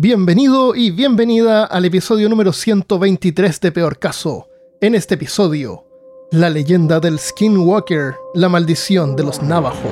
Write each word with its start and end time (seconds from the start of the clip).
Bienvenido 0.00 0.76
y 0.76 0.92
bienvenida 0.92 1.64
al 1.64 1.84
episodio 1.84 2.28
número 2.28 2.52
123 2.52 3.60
de 3.60 3.72
Peor 3.72 3.98
Caso. 3.98 4.46
En 4.80 4.94
este 4.94 5.16
episodio, 5.16 5.86
la 6.30 6.50
leyenda 6.50 7.00
del 7.00 7.18
Skinwalker, 7.18 8.14
la 8.32 8.48
maldición 8.48 9.16
de 9.16 9.24
los 9.24 9.42
Navajos. 9.42 9.90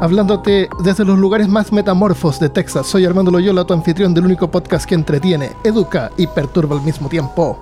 Hablándote 0.00 0.68
desde 0.82 1.04
los 1.04 1.16
lugares 1.16 1.46
más 1.46 1.72
metamorfos 1.72 2.40
de 2.40 2.48
Texas, 2.48 2.88
soy 2.88 3.04
Armando 3.04 3.30
Loyola, 3.30 3.64
tu 3.64 3.72
anfitrión 3.72 4.12
del 4.12 4.24
único 4.24 4.50
podcast 4.50 4.84
que 4.84 4.96
entretiene, 4.96 5.52
educa 5.62 6.10
y 6.16 6.26
perturba 6.26 6.76
al 6.76 6.82
mismo 6.82 7.08
tiempo. 7.08 7.56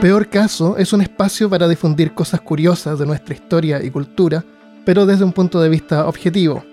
Peor 0.00 0.30
Caso 0.30 0.78
es 0.78 0.94
un 0.94 1.02
espacio 1.02 1.50
para 1.50 1.68
difundir 1.68 2.14
cosas 2.14 2.40
curiosas 2.40 2.98
de 2.98 3.04
nuestra 3.04 3.34
historia 3.34 3.84
y 3.84 3.90
cultura, 3.90 4.42
pero 4.86 5.04
desde 5.04 5.24
un 5.24 5.34
punto 5.34 5.60
de 5.60 5.68
vista 5.68 6.08
objetivo 6.08 6.69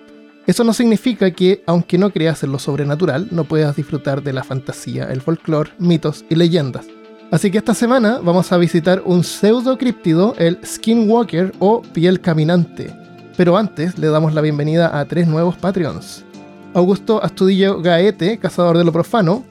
eso 0.48 0.64
no 0.64 0.72
significa 0.72 1.30
que, 1.30 1.62
aunque 1.66 1.98
no 1.98 2.08
creas 2.08 2.42
en 2.42 2.52
lo 2.52 2.58
sobrenatural, 2.58 3.28
no 3.30 3.44
puedas 3.44 3.76
disfrutar 3.76 4.22
de 4.22 4.32
la 4.32 4.42
fantasía, 4.42 5.04
el 5.04 5.20
folclore, 5.20 5.72
mitos 5.78 6.24
y 6.30 6.36
leyendas. 6.36 6.86
Así 7.30 7.50
que 7.50 7.58
esta 7.58 7.74
semana 7.74 8.18
vamos 8.22 8.50
a 8.50 8.56
visitar 8.56 9.02
un 9.04 9.24
pseudo 9.24 9.76
críptido, 9.76 10.34
el 10.38 10.58
Skinwalker 10.64 11.52
o 11.58 11.82
piel 11.82 12.22
caminante. 12.22 12.96
Pero 13.36 13.58
antes 13.58 13.98
le 13.98 14.06
damos 14.06 14.32
la 14.32 14.40
bienvenida 14.40 14.98
a 14.98 15.04
tres 15.04 15.28
nuevos 15.28 15.54
Patreons. 15.58 16.24
Augusto 16.72 17.22
Astudillo 17.22 17.82
Gaete, 17.82 18.38
cazador 18.38 18.78
de 18.78 18.84
lo 18.84 18.92
profano, 18.92 19.44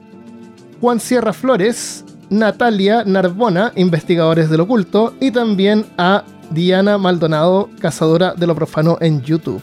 Juan 0.81 0.99
Sierra 0.99 1.31
Flores, 1.31 2.05
Natalia 2.31 3.03
Narbona, 3.05 3.71
investigadores 3.75 4.49
del 4.49 4.61
oculto, 4.61 5.13
y 5.19 5.29
también 5.29 5.85
a 5.99 6.23
Diana 6.49 6.97
Maldonado, 6.97 7.69
cazadora 7.79 8.33
de 8.33 8.47
lo 8.47 8.55
profano 8.55 8.97
en 8.99 9.21
YouTube. 9.21 9.61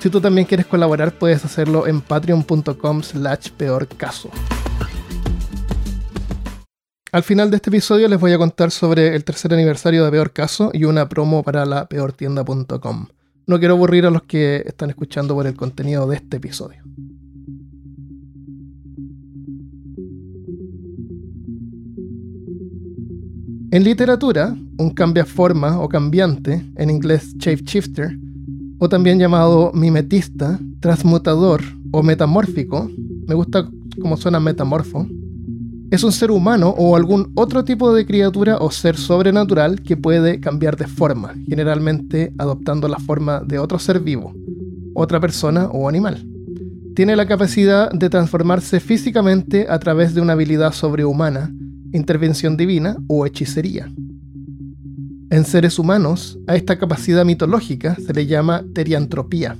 Si 0.00 0.08
tú 0.08 0.18
también 0.18 0.46
quieres 0.46 0.64
colaborar, 0.64 1.18
puedes 1.18 1.44
hacerlo 1.44 1.86
en 1.86 2.00
patreon.com 2.00 3.02
slash 3.02 3.50
peor 3.50 3.86
caso. 3.86 4.30
Al 7.12 7.22
final 7.22 7.50
de 7.50 7.56
este 7.56 7.68
episodio 7.68 8.08
les 8.08 8.18
voy 8.18 8.32
a 8.32 8.38
contar 8.38 8.70
sobre 8.70 9.14
el 9.14 9.24
tercer 9.24 9.52
aniversario 9.52 10.04
de 10.04 10.10
Peor 10.10 10.32
Caso 10.32 10.70
y 10.72 10.84
una 10.84 11.08
promo 11.08 11.42
para 11.42 11.66
la 11.66 11.86
peortienda.com. 11.86 13.08
No 13.46 13.58
quiero 13.58 13.74
aburrir 13.74 14.06
a 14.06 14.10
los 14.10 14.22
que 14.22 14.62
están 14.64 14.88
escuchando 14.88 15.34
por 15.34 15.46
el 15.46 15.54
contenido 15.54 16.06
de 16.06 16.16
este 16.16 16.38
episodio. 16.38 16.82
En 23.72 23.84
literatura, 23.84 24.56
un 24.78 24.90
cambiaforma 24.94 25.78
o 25.78 25.88
cambiante, 25.88 26.64
en 26.76 26.90
inglés 26.90 27.36
shape 27.36 27.62
shifter, 27.64 28.16
o 28.80 28.88
también 28.88 29.18
llamado 29.18 29.70
mimetista, 29.74 30.58
transmutador 30.80 31.60
o 31.92 32.02
metamórfico, 32.02 32.90
me 33.28 33.34
gusta 33.34 33.70
cómo 34.00 34.16
suena 34.16 34.40
metamorfo, 34.40 35.06
es 35.90 36.02
un 36.02 36.12
ser 36.12 36.30
humano 36.30 36.74
o 36.78 36.96
algún 36.96 37.30
otro 37.34 37.64
tipo 37.64 37.92
de 37.92 38.06
criatura 38.06 38.56
o 38.56 38.70
ser 38.70 38.96
sobrenatural 38.96 39.82
que 39.82 39.98
puede 39.98 40.40
cambiar 40.40 40.76
de 40.76 40.86
forma, 40.86 41.34
generalmente 41.46 42.32
adoptando 42.38 42.88
la 42.88 42.98
forma 42.98 43.40
de 43.40 43.58
otro 43.58 43.78
ser 43.78 44.00
vivo, 44.00 44.32
otra 44.94 45.20
persona 45.20 45.66
o 45.66 45.88
animal. 45.88 46.26
Tiene 46.94 47.16
la 47.16 47.26
capacidad 47.26 47.90
de 47.90 48.08
transformarse 48.08 48.80
físicamente 48.80 49.66
a 49.68 49.78
través 49.78 50.14
de 50.14 50.22
una 50.22 50.32
habilidad 50.32 50.72
sobrehumana, 50.72 51.52
intervención 51.92 52.56
divina 52.56 52.96
o 53.08 53.26
hechicería. 53.26 53.90
En 55.30 55.44
seres 55.44 55.78
humanos, 55.78 56.40
a 56.48 56.56
esta 56.56 56.76
capacidad 56.76 57.24
mitológica 57.24 57.94
se 57.94 58.12
le 58.12 58.26
llama 58.26 58.64
teriantropía. 58.74 59.56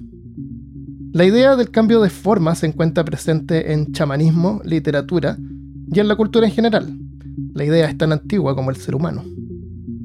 La 1.12 1.24
idea 1.24 1.54
del 1.54 1.70
cambio 1.70 2.00
de 2.00 2.10
forma 2.10 2.56
se 2.56 2.66
encuentra 2.66 3.04
presente 3.04 3.72
en 3.72 3.92
chamanismo, 3.92 4.60
literatura 4.64 5.38
y 5.92 6.00
en 6.00 6.08
la 6.08 6.16
cultura 6.16 6.47
en 6.48 6.53
general. 6.53 6.98
La 7.54 7.64
idea 7.64 7.88
es 7.88 7.97
tan 7.97 8.10
antigua 8.10 8.56
como 8.56 8.70
el 8.70 8.76
ser 8.76 8.97
humano. 8.97 9.25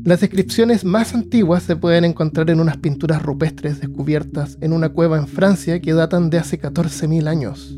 Las 0.04 0.22
descripciones 0.22 0.86
más 0.86 1.16
antiguas 1.16 1.64
se 1.64 1.76
pueden 1.76 2.06
encontrar 2.06 2.52
en 2.52 2.60
unas 2.60 2.78
pinturas 2.78 3.24
rupestres 3.24 3.82
descubiertas 3.82 4.60
en 4.62 4.72
una 4.72 4.90
cueva 4.90 5.18
en 5.18 5.26
Francia 5.26 5.82
que 5.82 5.94
datan 5.94 6.30
de 6.30 6.38
hace 6.38 6.62
14.000 6.62 7.28
años. 7.28 7.76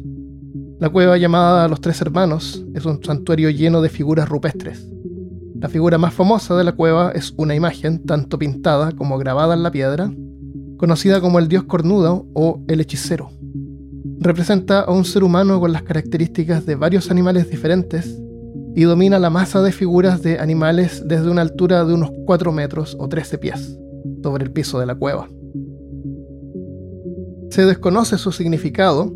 La 0.82 0.90
cueva 0.90 1.18
llamada 1.18 1.70
Los 1.70 1.80
Tres 1.80 2.02
Hermanos 2.02 2.66
es 2.74 2.86
un 2.86 3.02
santuario 3.02 3.50
lleno 3.50 3.82
de 3.82 3.88
figuras 3.88 4.28
rupestres. 4.28 4.86
La 5.60 5.70
figura 5.70 5.98
más 5.98 6.14
famosa 6.14 6.56
de 6.56 6.64
la 6.64 6.74
cueva 6.74 7.12
es 7.16 7.34
una 7.36 7.56
imagen, 7.56 8.06
tanto 8.06 8.38
pintada 8.38 8.92
como 8.92 9.18
grabada 9.18 9.56
en 9.56 9.64
la 9.64 9.72
piedra, 9.72 10.12
conocida 10.78 11.20
como 11.20 11.40
el 11.40 11.48
dios 11.48 11.64
cornudo 11.64 12.28
o 12.36 12.62
el 12.68 12.80
hechicero. 12.80 13.32
Representa 14.20 14.82
a 14.82 14.92
un 14.92 15.04
ser 15.04 15.24
humano 15.24 15.60
con 15.60 15.74
las 15.74 15.82
características 15.82 16.68
de 16.68 16.76
varios 16.76 17.10
animales 17.10 17.50
diferentes 17.50 18.22
y 18.76 18.84
domina 18.84 19.18
la 19.18 19.32
masa 19.32 19.64
de 19.64 19.72
figuras 19.72 20.22
de 20.22 20.38
animales 20.38 21.02
desde 21.08 21.32
una 21.32 21.42
altura 21.42 21.84
de 21.86 21.96
unos 21.96 22.12
4 22.28 22.52
metros 22.52 22.96
o 23.00 23.10
13 23.10 23.40
pies 23.40 23.80
sobre 24.22 24.44
el 24.44 24.52
piso 24.52 24.80
de 24.80 24.86
la 24.86 24.94
cueva. 24.94 25.28
Se 27.50 27.66
desconoce 27.66 28.20
su 28.20 28.32
significado, 28.32 29.12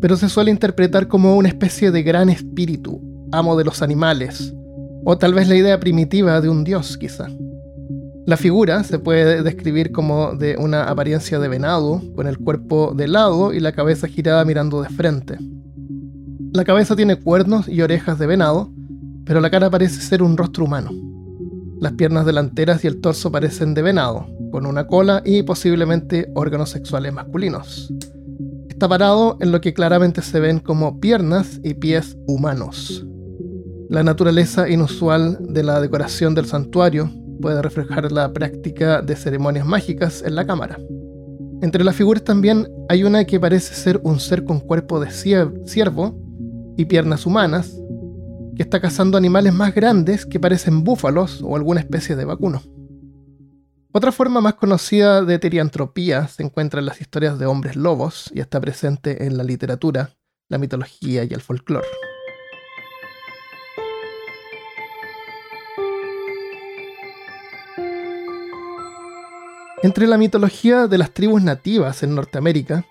pero 0.00 0.16
se 0.16 0.30
suele 0.30 0.50
interpretar 0.50 1.08
como 1.08 1.36
una 1.36 1.48
especie 1.48 1.90
de 1.90 2.02
gran 2.02 2.30
espíritu, 2.30 3.02
amo 3.30 3.58
de 3.58 3.64
los 3.64 3.82
animales, 3.82 4.54
o 5.04 5.18
tal 5.18 5.34
vez 5.34 5.48
la 5.48 5.56
idea 5.56 5.80
primitiva 5.80 6.40
de 6.40 6.48
un 6.48 6.64
dios, 6.64 6.96
quizá. 6.96 7.28
La 8.24 8.36
figura 8.36 8.84
se 8.84 9.00
puede 9.00 9.42
describir 9.42 9.90
como 9.90 10.34
de 10.36 10.56
una 10.56 10.84
apariencia 10.84 11.40
de 11.40 11.48
venado, 11.48 12.00
con 12.14 12.28
el 12.28 12.38
cuerpo 12.38 12.94
de 12.96 13.08
lado 13.08 13.52
y 13.52 13.58
la 13.58 13.72
cabeza 13.72 14.06
girada 14.06 14.44
mirando 14.44 14.80
de 14.80 14.88
frente. 14.88 15.38
La 16.52 16.64
cabeza 16.64 16.94
tiene 16.94 17.16
cuernos 17.16 17.68
y 17.68 17.82
orejas 17.82 18.20
de 18.20 18.26
venado, 18.26 18.70
pero 19.24 19.40
la 19.40 19.50
cara 19.50 19.70
parece 19.70 20.00
ser 20.00 20.22
un 20.22 20.36
rostro 20.36 20.66
humano. 20.66 20.90
Las 21.80 21.94
piernas 21.94 22.24
delanteras 22.24 22.84
y 22.84 22.86
el 22.86 23.00
torso 23.00 23.32
parecen 23.32 23.74
de 23.74 23.82
venado, 23.82 24.28
con 24.52 24.66
una 24.66 24.86
cola 24.86 25.20
y 25.24 25.42
posiblemente 25.42 26.30
órganos 26.34 26.70
sexuales 26.70 27.12
masculinos. 27.12 27.92
Está 28.68 28.88
parado 28.88 29.36
en 29.40 29.50
lo 29.50 29.60
que 29.60 29.74
claramente 29.74 30.22
se 30.22 30.38
ven 30.38 30.60
como 30.60 31.00
piernas 31.00 31.58
y 31.64 31.74
pies 31.74 32.16
humanos. 32.28 33.04
La 33.92 34.02
naturaleza 34.02 34.70
inusual 34.70 35.36
de 35.38 35.62
la 35.62 35.78
decoración 35.78 36.34
del 36.34 36.46
santuario 36.46 37.10
puede 37.42 37.60
reflejar 37.60 38.10
la 38.10 38.32
práctica 38.32 39.02
de 39.02 39.14
ceremonias 39.14 39.66
mágicas 39.66 40.22
en 40.24 40.34
la 40.34 40.46
cámara. 40.46 40.78
Entre 41.60 41.84
las 41.84 41.94
figuras 41.94 42.24
también 42.24 42.66
hay 42.88 43.04
una 43.04 43.26
que 43.26 43.38
parece 43.38 43.74
ser 43.74 44.00
un 44.02 44.18
ser 44.18 44.44
con 44.44 44.60
cuerpo 44.60 44.98
de 44.98 45.10
ciervo 45.10 46.18
y 46.78 46.86
piernas 46.86 47.26
humanas, 47.26 47.78
que 48.56 48.62
está 48.62 48.80
cazando 48.80 49.18
animales 49.18 49.52
más 49.52 49.74
grandes 49.74 50.24
que 50.24 50.40
parecen 50.40 50.84
búfalos 50.84 51.42
o 51.42 51.54
alguna 51.54 51.80
especie 51.80 52.16
de 52.16 52.24
vacuno. 52.24 52.62
Otra 53.92 54.10
forma 54.10 54.40
más 54.40 54.54
conocida 54.54 55.22
de 55.22 55.38
teriantropía 55.38 56.28
se 56.28 56.42
encuentra 56.42 56.80
en 56.80 56.86
las 56.86 57.02
historias 57.02 57.38
de 57.38 57.44
hombres 57.44 57.76
lobos 57.76 58.30
y 58.34 58.40
está 58.40 58.58
presente 58.58 59.26
en 59.26 59.36
la 59.36 59.44
literatura, 59.44 60.14
la 60.48 60.56
mitología 60.56 61.24
y 61.24 61.34
el 61.34 61.42
folclore. 61.42 61.86
Entre 69.82 70.06
la 70.06 70.16
mitología 70.16 70.86
de 70.86 70.96
las 70.96 71.10
tribus 71.10 71.42
nativas 71.42 72.04
en 72.04 72.14
Norteamérica, 72.14 72.86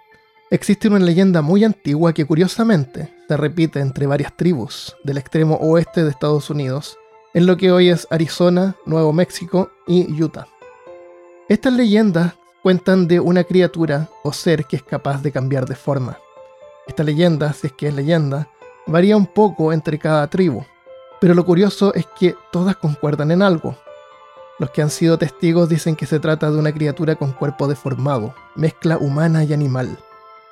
existe 0.50 0.90
una 0.90 1.00
leyenda 1.00 1.42
muy 1.42 1.64
antigua 1.64 2.12
que 2.12 2.26
curiosamente 2.26 3.16
se 3.30 3.38
repite 3.38 3.80
entre 3.80 4.08
varias 4.08 4.36
tribus 4.36 4.94
del 5.06 5.18
extremo 5.18 5.56
oeste 5.62 6.04
de 6.04 6.10
Estados 6.10 6.50
Unidos, 6.50 6.98
en 7.34 7.46
lo 7.46 7.56
que 7.56 7.72
hoy 7.72 7.88
es 7.88 8.08
Arizona, 8.10 8.76
Nuevo 8.86 9.14
México 9.14 9.72
y 9.88 10.22
Utah. 10.22 10.48
Estas 11.48 11.72
leyendas 11.72 12.34
cuentan 12.62 13.08
de 13.08 13.22
una 13.22 13.46
criatura 13.46 14.10
o 14.26 14.34
ser 14.34 14.66
que 14.66 14.76
es 14.76 14.84
capaz 14.84 15.22
de 15.22 15.32
cambiar 15.32 15.68
de 15.68 15.76
forma. 15.76 16.18
Esta 16.88 17.06
leyenda, 17.06 17.54
si 17.54 17.68
es 17.68 17.74
que 17.74 17.88
es 17.88 17.94
leyenda, 17.94 18.50
varía 18.86 19.16
un 19.16 19.28
poco 19.28 19.72
entre 19.72 19.98
cada 19.98 20.28
tribu, 20.30 20.66
pero 21.22 21.36
lo 21.36 21.46
curioso 21.46 21.94
es 21.94 22.06
que 22.20 22.36
todas 22.52 22.76
concuerdan 22.76 23.32
en 23.32 23.44
algo, 23.44 23.78
los 24.62 24.70
que 24.70 24.84
han 24.84 24.92
sido 24.92 25.18
testigos 25.18 25.70
dicen 25.70 25.96
que 25.96 26.06
se 26.06 26.20
trata 26.20 26.52
de 26.52 26.60
una 26.60 26.72
criatura 26.72 27.16
con 27.16 27.32
cuerpo 27.32 27.68
deformado, 27.68 28.36
mezcla 28.56 29.00
humana 29.00 29.44
y 29.44 29.54
animal, 29.54 29.98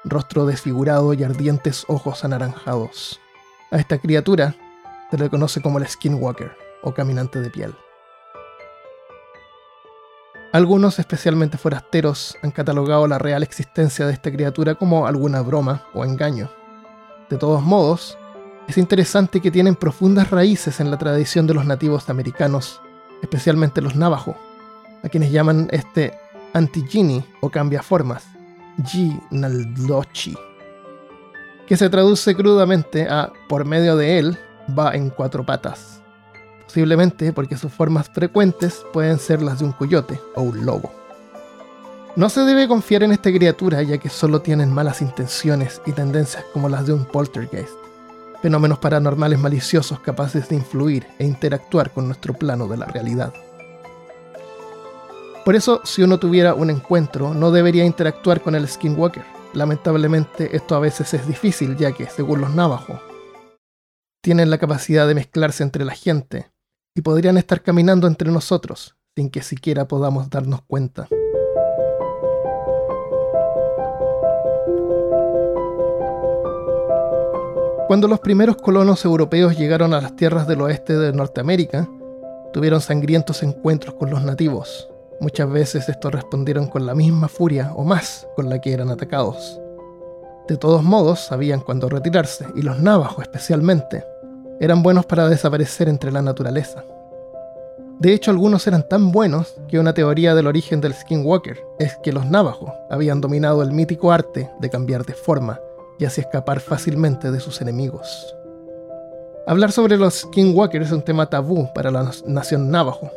rostro 0.04 0.48
desfigurado 0.48 1.14
y 1.14 1.24
ardientes 1.24 1.86
ojos 1.88 2.26
anaranjados. 2.26 3.20
A 3.70 3.78
esta 3.78 4.00
criatura 4.00 4.56
se 5.12 5.18
le 5.20 5.30
conoce 5.30 5.62
como 5.62 5.78
el 5.78 5.88
Skinwalker 5.88 6.58
o 6.82 6.92
caminante 6.92 7.40
de 7.40 7.52
piel. 7.52 7.76
Algunos, 10.54 10.98
especialmente 10.98 11.60
forasteros, 11.60 12.36
han 12.42 12.50
catalogado 12.50 13.08
la 13.08 13.20
real 13.20 13.44
existencia 13.44 14.08
de 14.08 14.14
esta 14.14 14.32
criatura 14.32 14.74
como 14.74 15.06
alguna 15.06 15.42
broma 15.42 15.84
o 15.94 16.04
engaño. 16.04 16.50
De 17.30 17.38
todos 17.38 17.62
modos, 17.62 18.18
es 18.68 18.80
interesante 18.80 19.40
que 19.40 19.52
tienen 19.52 19.76
profundas 19.76 20.32
raíces 20.32 20.80
en 20.80 20.90
la 20.90 20.98
tradición 20.98 21.46
de 21.46 21.54
los 21.54 21.66
nativos 21.66 22.10
americanos 22.10 22.82
especialmente 23.22 23.82
los 23.82 23.96
navajo, 23.96 24.36
a 25.04 25.10
quienes 25.10 25.32
llaman 25.32 25.68
este 25.72 26.14
anti-genie 26.54 27.24
o 27.42 27.50
cambia 27.50 27.82
formas, 27.82 28.26
G. 28.78 29.22
Naldochi, 29.32 30.36
que 31.68 31.78
se 31.78 31.90
traduce 31.90 32.36
crudamente 32.36 33.08
a 33.08 33.32
por 33.48 33.66
medio 33.66 33.96
de 33.96 34.20
él 34.20 34.38
va 34.78 34.96
en 34.96 35.10
cuatro 35.10 35.46
patas, 35.46 36.02
posiblemente 36.66 37.34
porque 37.34 37.58
sus 37.58 37.72
formas 37.72 38.10
frecuentes 38.10 38.86
pueden 38.94 39.20
ser 39.20 39.42
las 39.42 39.60
de 39.60 39.66
un 39.66 39.72
coyote 39.72 40.20
o 40.36 40.42
un 40.42 40.66
lobo. 40.66 40.92
No 42.16 42.28
se 42.30 42.42
debe 42.42 42.68
confiar 42.68 43.04
en 43.04 43.12
esta 43.12 43.32
criatura 43.32 43.82
ya 43.84 43.98
que 43.98 44.10
solo 44.10 44.42
tienen 44.42 44.74
malas 44.74 45.02
intenciones 45.02 45.82
y 45.86 45.92
tendencias 45.92 46.44
como 46.54 46.68
las 46.68 46.88
de 46.88 46.94
un 46.94 47.06
poltergeist, 47.06 47.70
fenómenos 48.42 48.80
paranormales 48.80 49.40
maliciosos 49.40 50.00
capaces 50.00 50.50
de 50.50 50.56
influir 50.56 51.08
e 51.18 51.26
interactuar 51.26 51.92
con 51.92 52.08
nuestro 52.08 52.34
plano 52.34 52.68
de 52.68 52.78
la 52.78 52.86
realidad. 52.86 53.34
Por 55.46 55.56
eso, 55.56 55.82
si 55.84 56.04
uno 56.04 56.20
tuviera 56.20 56.54
un 56.54 56.70
encuentro, 56.70 57.34
no 57.34 57.52
debería 57.52 57.86
interactuar 57.86 58.42
con 58.42 58.56
el 58.56 58.68
Skinwalker. 58.68 59.26
Lamentablemente, 59.54 60.56
esto 60.56 60.76
a 60.76 60.80
veces 60.80 61.14
es 61.14 61.28
difícil, 61.28 61.76
ya 61.76 61.92
que, 61.92 62.06
según 62.06 62.42
los 62.42 62.54
navajos, 62.54 63.00
tienen 64.22 64.50
la 64.50 64.58
capacidad 64.58 65.08
de 65.08 65.16
mezclarse 65.16 65.64
entre 65.64 65.86
la 65.86 65.94
gente 65.94 66.52
y 66.96 67.02
podrían 67.02 67.38
estar 67.38 67.62
caminando 67.62 68.08
entre 68.08 68.32
nosotros 68.32 68.96
sin 69.16 69.30
que 69.30 69.42
siquiera 69.42 69.86
podamos 69.86 70.30
darnos 70.30 70.62
cuenta. 70.62 71.10
Cuando 77.90 78.08
los 78.08 78.20
primeros 78.20 78.58
colonos 78.58 79.04
europeos 79.04 79.58
llegaron 79.58 79.96
a 79.96 80.02
las 80.02 80.16
tierras 80.16 80.48
del 80.48 80.62
oeste 80.62 80.96
de 80.96 81.12
Norteamérica, 81.12 81.90
tuvieron 82.54 82.82
sangrientos 82.82 83.42
encuentros 83.42 83.96
con 83.96 84.12
los 84.12 84.24
nativos. 84.24 84.88
Muchas 85.20 85.50
veces 85.50 85.90
estos 85.90 86.12
respondieron 86.12 86.68
con 86.68 86.86
la 86.86 86.94
misma 86.94 87.28
furia 87.30 87.74
o 87.74 87.84
más 87.84 88.28
con 88.36 88.48
la 88.48 88.62
que 88.62 88.74
eran 88.74 88.92
atacados. 88.92 89.60
De 90.48 90.56
todos 90.56 90.84
modos, 90.84 91.20
sabían 91.20 91.62
cuándo 91.62 91.90
retirarse, 91.90 92.46
y 92.56 92.62
los 92.62 92.78
navajos 92.78 93.24
especialmente, 93.24 94.06
eran 94.60 94.84
buenos 94.84 95.08
para 95.08 95.28
desaparecer 95.28 95.90
entre 95.90 96.12
la 96.12 96.22
naturaleza. 96.22 96.84
De 97.98 98.14
hecho, 98.14 98.30
algunos 98.30 98.68
eran 98.68 98.88
tan 98.88 99.12
buenos 99.12 99.56
que 99.68 99.80
una 99.80 99.96
teoría 99.96 100.36
del 100.36 100.46
origen 100.46 100.80
del 100.80 100.94
skinwalker 100.94 101.60
es 101.80 101.98
que 102.04 102.14
los 102.14 102.28
navajos 102.28 102.70
habían 102.92 103.20
dominado 103.20 103.64
el 103.64 103.72
mítico 103.72 104.12
arte 104.12 104.48
de 104.60 104.70
cambiar 104.70 105.06
de 105.08 105.16
forma 105.16 105.60
y 106.00 106.06
así 106.06 106.22
escapar 106.22 106.62
fácilmente 106.62 107.30
de 107.30 107.40
sus 107.40 107.62
enemigos. 107.62 108.36
Hablar 109.46 109.72
sobre 109.72 109.98
los 109.98 110.22
skinwalkers 110.22 110.88
es 110.88 110.92
un 110.92 111.02
tema 111.02 111.30
tabú 111.30 111.68
para 111.74 111.92
la 111.92 112.10
nación 112.26 112.72
navajo. 112.72 113.12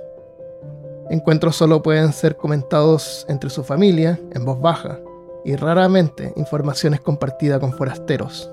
Encuentros 1.08 1.56
solo 1.56 1.82
pueden 1.82 2.12
ser 2.12 2.37
comentados 2.37 3.25
entre 3.29 3.50
su 3.50 3.62
familia, 3.64 4.19
en 4.32 4.44
voz 4.44 4.61
baja, 4.61 4.99
y 5.44 5.56
raramente 5.56 6.32
informaciones 6.37 7.00
compartidas 7.00 7.61
con 7.61 7.73
forasteros. 7.73 8.50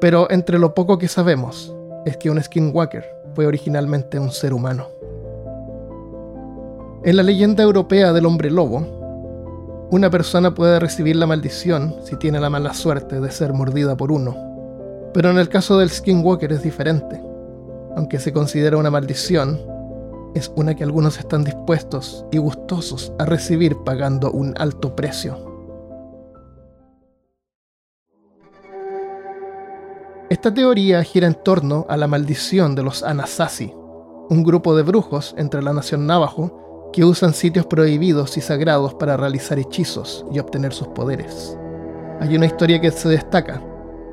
Pero 0.00 0.30
entre 0.30 0.58
lo 0.58 0.74
poco 0.74 0.98
que 0.98 1.08
sabemos 1.08 1.74
es 2.04 2.16
que 2.16 2.30
un 2.30 2.42
skinwalker 2.42 3.04
fue 3.34 3.46
originalmente 3.46 4.18
un 4.18 4.30
ser 4.30 4.52
humano. 4.52 4.88
En 7.04 7.16
la 7.16 7.22
leyenda 7.22 7.62
europea 7.62 8.12
del 8.12 8.26
hombre 8.26 8.50
lobo, 8.50 8.99
una 9.90 10.08
persona 10.08 10.54
puede 10.54 10.78
recibir 10.78 11.16
la 11.16 11.26
maldición 11.26 11.96
si 12.04 12.14
tiene 12.16 12.38
la 12.38 12.48
mala 12.48 12.74
suerte 12.74 13.20
de 13.20 13.30
ser 13.30 13.52
mordida 13.52 13.96
por 13.96 14.12
uno. 14.12 14.36
Pero 15.12 15.30
en 15.30 15.38
el 15.38 15.48
caso 15.48 15.78
del 15.78 15.90
Skinwalker 15.90 16.52
es 16.52 16.62
diferente. 16.62 17.20
Aunque 17.96 18.20
se 18.20 18.32
considera 18.32 18.76
una 18.76 18.90
maldición, 18.90 19.60
es 20.36 20.52
una 20.54 20.76
que 20.76 20.84
algunos 20.84 21.18
están 21.18 21.42
dispuestos 21.42 22.24
y 22.30 22.38
gustosos 22.38 23.12
a 23.18 23.24
recibir 23.24 23.78
pagando 23.84 24.30
un 24.30 24.54
alto 24.58 24.94
precio. 24.94 25.50
Esta 30.28 30.54
teoría 30.54 31.02
gira 31.02 31.26
en 31.26 31.34
torno 31.34 31.86
a 31.88 31.96
la 31.96 32.06
maldición 32.06 32.76
de 32.76 32.84
los 32.84 33.02
Anasazi, 33.02 33.74
un 33.74 34.44
grupo 34.44 34.76
de 34.76 34.84
brujos 34.84 35.34
entre 35.36 35.60
la 35.60 35.72
nación 35.72 36.06
navajo 36.06 36.69
que 36.92 37.04
usan 37.04 37.34
sitios 37.34 37.66
prohibidos 37.66 38.36
y 38.36 38.40
sagrados 38.40 38.94
para 38.94 39.16
realizar 39.16 39.58
hechizos 39.58 40.24
y 40.32 40.38
obtener 40.38 40.72
sus 40.72 40.88
poderes. 40.88 41.56
Hay 42.20 42.36
una 42.36 42.46
historia 42.46 42.80
que 42.80 42.90
se 42.90 43.08
destaca. 43.08 43.62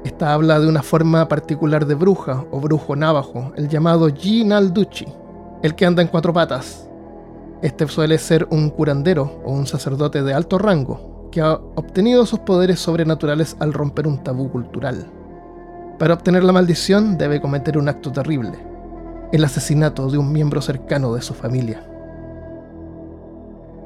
Esta 0.04 0.34
habla 0.34 0.60
de 0.60 0.68
una 0.68 0.84
forma 0.84 1.28
particular 1.28 1.86
de 1.86 1.96
bruja 1.96 2.46
o 2.52 2.60
brujo 2.60 2.96
navajo, 2.96 3.52
el 3.56 3.68
llamado 3.68 4.08
Ginalduchi, 4.14 5.06
el 5.64 5.76
que 5.76 5.86
anda 5.86 6.02
en 6.02 6.08
cuatro 6.08 6.32
patas. 6.32 6.88
Este 7.62 7.88
suele 7.88 8.18
ser 8.20 8.48
un 8.52 8.70
curandero 8.70 9.42
o 9.44 9.52
un 9.52 9.66
sacerdote 9.66 10.22
de 10.22 10.34
alto 10.34 10.60
rango 10.60 11.30
que 11.32 11.42
ha 11.42 11.54
obtenido 11.54 12.26
sus 12.26 12.40
poderes 12.40 12.80
sobrenaturales 12.80 13.58
al 13.60 13.74
romper 13.74 14.08
un 14.08 14.24
tabú 14.24 14.50
cultural. 14.52 15.08
Para 15.98 16.14
obtener 16.14 16.44
la 16.44 16.54
maldición 16.54 17.18
debe 17.18 17.42
cometer 17.42 17.78
un 17.78 17.90
acto 17.90 18.12
terrible, 18.12 18.60
el 19.34 19.44
asesinato 19.44 20.10
de 20.10 20.20
un 20.20 20.32
miembro 20.32 20.62
cercano 20.62 21.16
de 21.16 21.22
su 21.24 21.34
familia. 21.34 21.84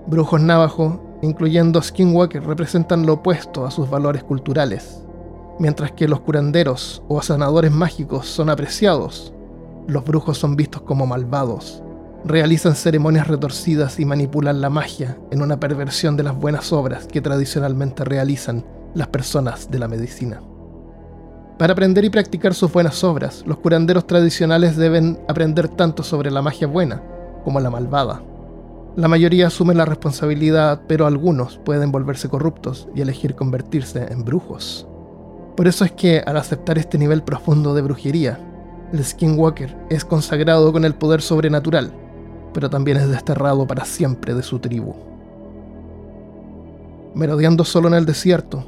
Brujos 0.07 0.41
navajo, 0.41 0.99
incluyendo 1.21 1.81
Skinwalker, 1.81 2.43
representan 2.43 3.05
lo 3.05 3.13
opuesto 3.13 3.65
a 3.65 3.71
sus 3.71 3.89
valores 3.89 4.23
culturales. 4.23 5.03
Mientras 5.59 5.91
que 5.91 6.07
los 6.07 6.21
curanderos 6.21 7.03
o 7.07 7.21
sanadores 7.21 7.71
mágicos 7.71 8.27
son 8.27 8.49
apreciados, 8.49 9.33
los 9.87 10.03
brujos 10.03 10.37
son 10.37 10.55
vistos 10.55 10.81
como 10.81 11.05
malvados. 11.05 11.83
Realizan 12.25 12.75
ceremonias 12.75 13.27
retorcidas 13.27 13.99
y 13.99 14.05
manipulan 14.05 14.61
la 14.61 14.69
magia 14.69 15.17
en 15.31 15.41
una 15.41 15.59
perversión 15.59 16.17
de 16.17 16.23
las 16.23 16.35
buenas 16.35 16.73
obras 16.73 17.07
que 17.07 17.21
tradicionalmente 17.21 18.03
realizan 18.03 18.65
las 18.95 19.07
personas 19.07 19.69
de 19.69 19.79
la 19.79 19.87
medicina. 19.87 20.41
Para 21.57 21.73
aprender 21.73 22.03
y 22.05 22.09
practicar 22.09 22.55
sus 22.55 22.71
buenas 22.71 23.03
obras, 23.03 23.43
los 23.45 23.57
curanderos 23.57 24.07
tradicionales 24.07 24.77
deben 24.77 25.19
aprender 25.27 25.67
tanto 25.67 26.01
sobre 26.01 26.31
la 26.31 26.41
magia 26.41 26.65
buena 26.65 27.03
como 27.43 27.59
la 27.59 27.69
malvada. 27.69 28.23
La 28.97 29.07
mayoría 29.07 29.47
asume 29.47 29.73
la 29.73 29.85
responsabilidad, 29.85 30.81
pero 30.85 31.07
algunos 31.07 31.57
pueden 31.59 31.93
volverse 31.93 32.27
corruptos 32.27 32.89
y 32.93 32.99
elegir 32.99 33.35
convertirse 33.35 34.11
en 34.11 34.25
brujos. 34.25 34.85
Por 35.55 35.69
eso 35.69 35.85
es 35.85 35.93
que, 35.93 36.19
al 36.19 36.35
aceptar 36.35 36.77
este 36.77 36.97
nivel 36.97 37.23
profundo 37.23 37.73
de 37.73 37.83
brujería, 37.83 38.37
el 38.91 39.01
Skinwalker 39.01 39.77
es 39.89 40.03
consagrado 40.03 40.73
con 40.73 40.83
el 40.83 40.93
poder 40.93 41.21
sobrenatural, 41.21 41.93
pero 42.53 42.69
también 42.69 42.97
es 42.97 43.07
desterrado 43.07 43.65
para 43.65 43.85
siempre 43.85 44.33
de 44.33 44.43
su 44.43 44.59
tribu. 44.59 44.93
Merodeando 47.15 47.63
solo 47.63 47.87
en 47.87 47.93
el 47.93 48.05
desierto, 48.05 48.65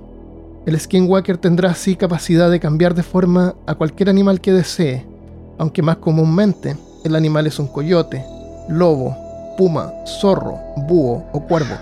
el 0.66 0.80
Skinwalker 0.80 1.38
tendrá 1.38 1.72
así 1.72 1.98
capacidad 1.98 2.50
de 2.50 2.62
cambiar 2.62 2.94
de 2.94 3.04
forma 3.04 3.56
a 3.66 3.76
cualquier 3.76 4.08
animal 4.08 4.40
que 4.40 4.54
desee, 4.54 5.06
aunque 5.58 5.82
más 5.82 5.98
comúnmente 5.98 6.78
el 7.04 7.14
animal 7.14 7.46
es 7.46 7.60
un 7.60 7.68
coyote, 7.68 8.26
lobo 8.70 9.23
puma, 9.56 9.92
zorro, 10.06 10.60
búho 10.88 11.26
o 11.32 11.42
cuervo. 11.42 11.76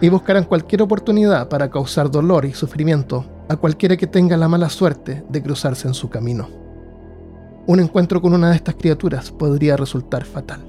Y 0.00 0.08
buscarán 0.08 0.44
cualquier 0.44 0.82
oportunidad 0.82 1.48
para 1.48 1.70
causar 1.70 2.10
dolor 2.10 2.44
y 2.44 2.52
sufrimiento 2.52 3.24
a 3.48 3.56
cualquiera 3.56 3.96
que 3.96 4.06
tenga 4.06 4.36
la 4.36 4.48
mala 4.48 4.68
suerte 4.68 5.24
de 5.28 5.42
cruzarse 5.42 5.88
en 5.88 5.94
su 5.94 6.08
camino. 6.08 6.48
Un 7.66 7.80
encuentro 7.80 8.22
con 8.22 8.32
una 8.32 8.50
de 8.50 8.56
estas 8.56 8.76
criaturas 8.76 9.30
podría 9.30 9.76
resultar 9.76 10.24
fatal. 10.24 10.60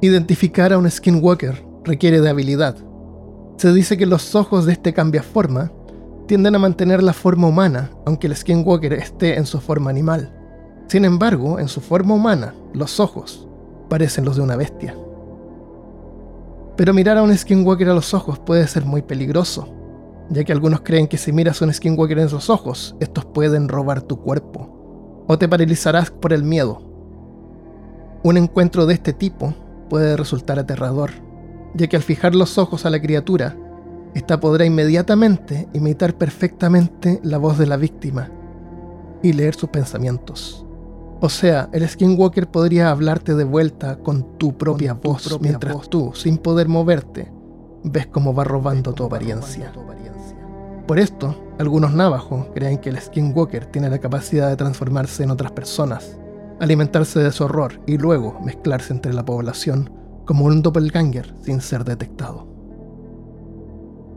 Identificar 0.00 0.72
a 0.72 0.78
un 0.78 0.90
skinwalker 0.90 1.64
requiere 1.84 2.20
de 2.20 2.28
habilidad. 2.28 2.76
Se 3.56 3.72
dice 3.72 3.96
que 3.96 4.06
los 4.06 4.34
ojos 4.34 4.66
de 4.66 4.72
este 4.72 4.92
cambiaforma 4.92 5.70
tienden 6.26 6.54
a 6.54 6.58
mantener 6.58 7.02
la 7.02 7.12
forma 7.12 7.46
humana, 7.46 7.90
aunque 8.04 8.26
el 8.26 8.36
skinwalker 8.36 8.92
esté 8.92 9.36
en 9.36 9.46
su 9.46 9.60
forma 9.60 9.90
animal. 9.90 10.35
Sin 10.88 11.04
embargo, 11.04 11.58
en 11.58 11.68
su 11.68 11.80
forma 11.80 12.14
humana, 12.14 12.54
los 12.72 13.00
ojos 13.00 13.48
parecen 13.88 14.24
los 14.24 14.36
de 14.36 14.42
una 14.42 14.56
bestia. 14.56 14.96
Pero 16.76 16.94
mirar 16.94 17.18
a 17.18 17.22
un 17.22 17.36
skinwalker 17.36 17.88
a 17.88 17.94
los 17.94 18.14
ojos 18.14 18.38
puede 18.38 18.66
ser 18.68 18.84
muy 18.84 19.02
peligroso, 19.02 19.68
ya 20.30 20.44
que 20.44 20.52
algunos 20.52 20.82
creen 20.82 21.08
que 21.08 21.18
si 21.18 21.32
miras 21.32 21.60
a 21.60 21.64
un 21.64 21.72
skinwalker 21.72 22.18
en 22.18 22.30
los 22.30 22.50
ojos, 22.50 22.94
estos 23.00 23.24
pueden 23.24 23.68
robar 23.68 24.02
tu 24.02 24.20
cuerpo, 24.20 25.24
o 25.26 25.38
te 25.38 25.48
paralizarás 25.48 26.10
por 26.10 26.32
el 26.32 26.44
miedo. 26.44 26.82
Un 28.22 28.36
encuentro 28.36 28.86
de 28.86 28.94
este 28.94 29.12
tipo 29.12 29.54
puede 29.88 30.16
resultar 30.16 30.58
aterrador, 30.58 31.10
ya 31.74 31.86
que 31.88 31.96
al 31.96 32.02
fijar 32.02 32.34
los 32.34 32.58
ojos 32.58 32.86
a 32.86 32.90
la 32.90 33.00
criatura, 33.00 33.56
ésta 34.14 34.38
podrá 34.38 34.64
inmediatamente 34.64 35.68
imitar 35.72 36.14
perfectamente 36.14 37.20
la 37.22 37.38
voz 37.38 37.58
de 37.58 37.66
la 37.66 37.76
víctima 37.76 38.30
y 39.22 39.32
leer 39.32 39.54
sus 39.54 39.70
pensamientos. 39.70 40.65
O 41.20 41.28
sea, 41.28 41.68
el 41.72 41.88
Skinwalker 41.88 42.48
podría 42.50 42.90
hablarte 42.90 43.34
de 43.34 43.44
vuelta 43.44 43.96
con 43.98 44.36
tu 44.38 44.56
propia 44.56 44.92
voz 44.92 45.40
mientras 45.40 45.88
tú, 45.88 46.12
sin 46.14 46.36
poder 46.36 46.68
moverte, 46.68 47.32
ves 47.84 48.06
cómo 48.08 48.34
va 48.34 48.44
robando 48.44 48.92
tu 48.92 49.04
apariencia. 49.04 49.72
Por 50.86 50.98
esto, 50.98 51.34
algunos 51.58 51.94
navajos 51.94 52.46
creen 52.54 52.78
que 52.78 52.90
el 52.90 53.00
Skinwalker 53.00 53.66
tiene 53.66 53.88
la 53.88 53.98
capacidad 53.98 54.48
de 54.48 54.56
transformarse 54.56 55.24
en 55.24 55.30
otras 55.30 55.52
personas, 55.52 56.18
alimentarse 56.60 57.20
de 57.20 57.32
su 57.32 57.44
horror 57.44 57.80
y 57.86 57.96
luego 57.96 58.38
mezclarse 58.44 58.92
entre 58.92 59.14
la 59.14 59.24
población 59.24 59.90
como 60.26 60.44
un 60.44 60.60
doppelganger 60.60 61.34
sin 61.42 61.60
ser 61.60 61.84
detectado. 61.84 62.46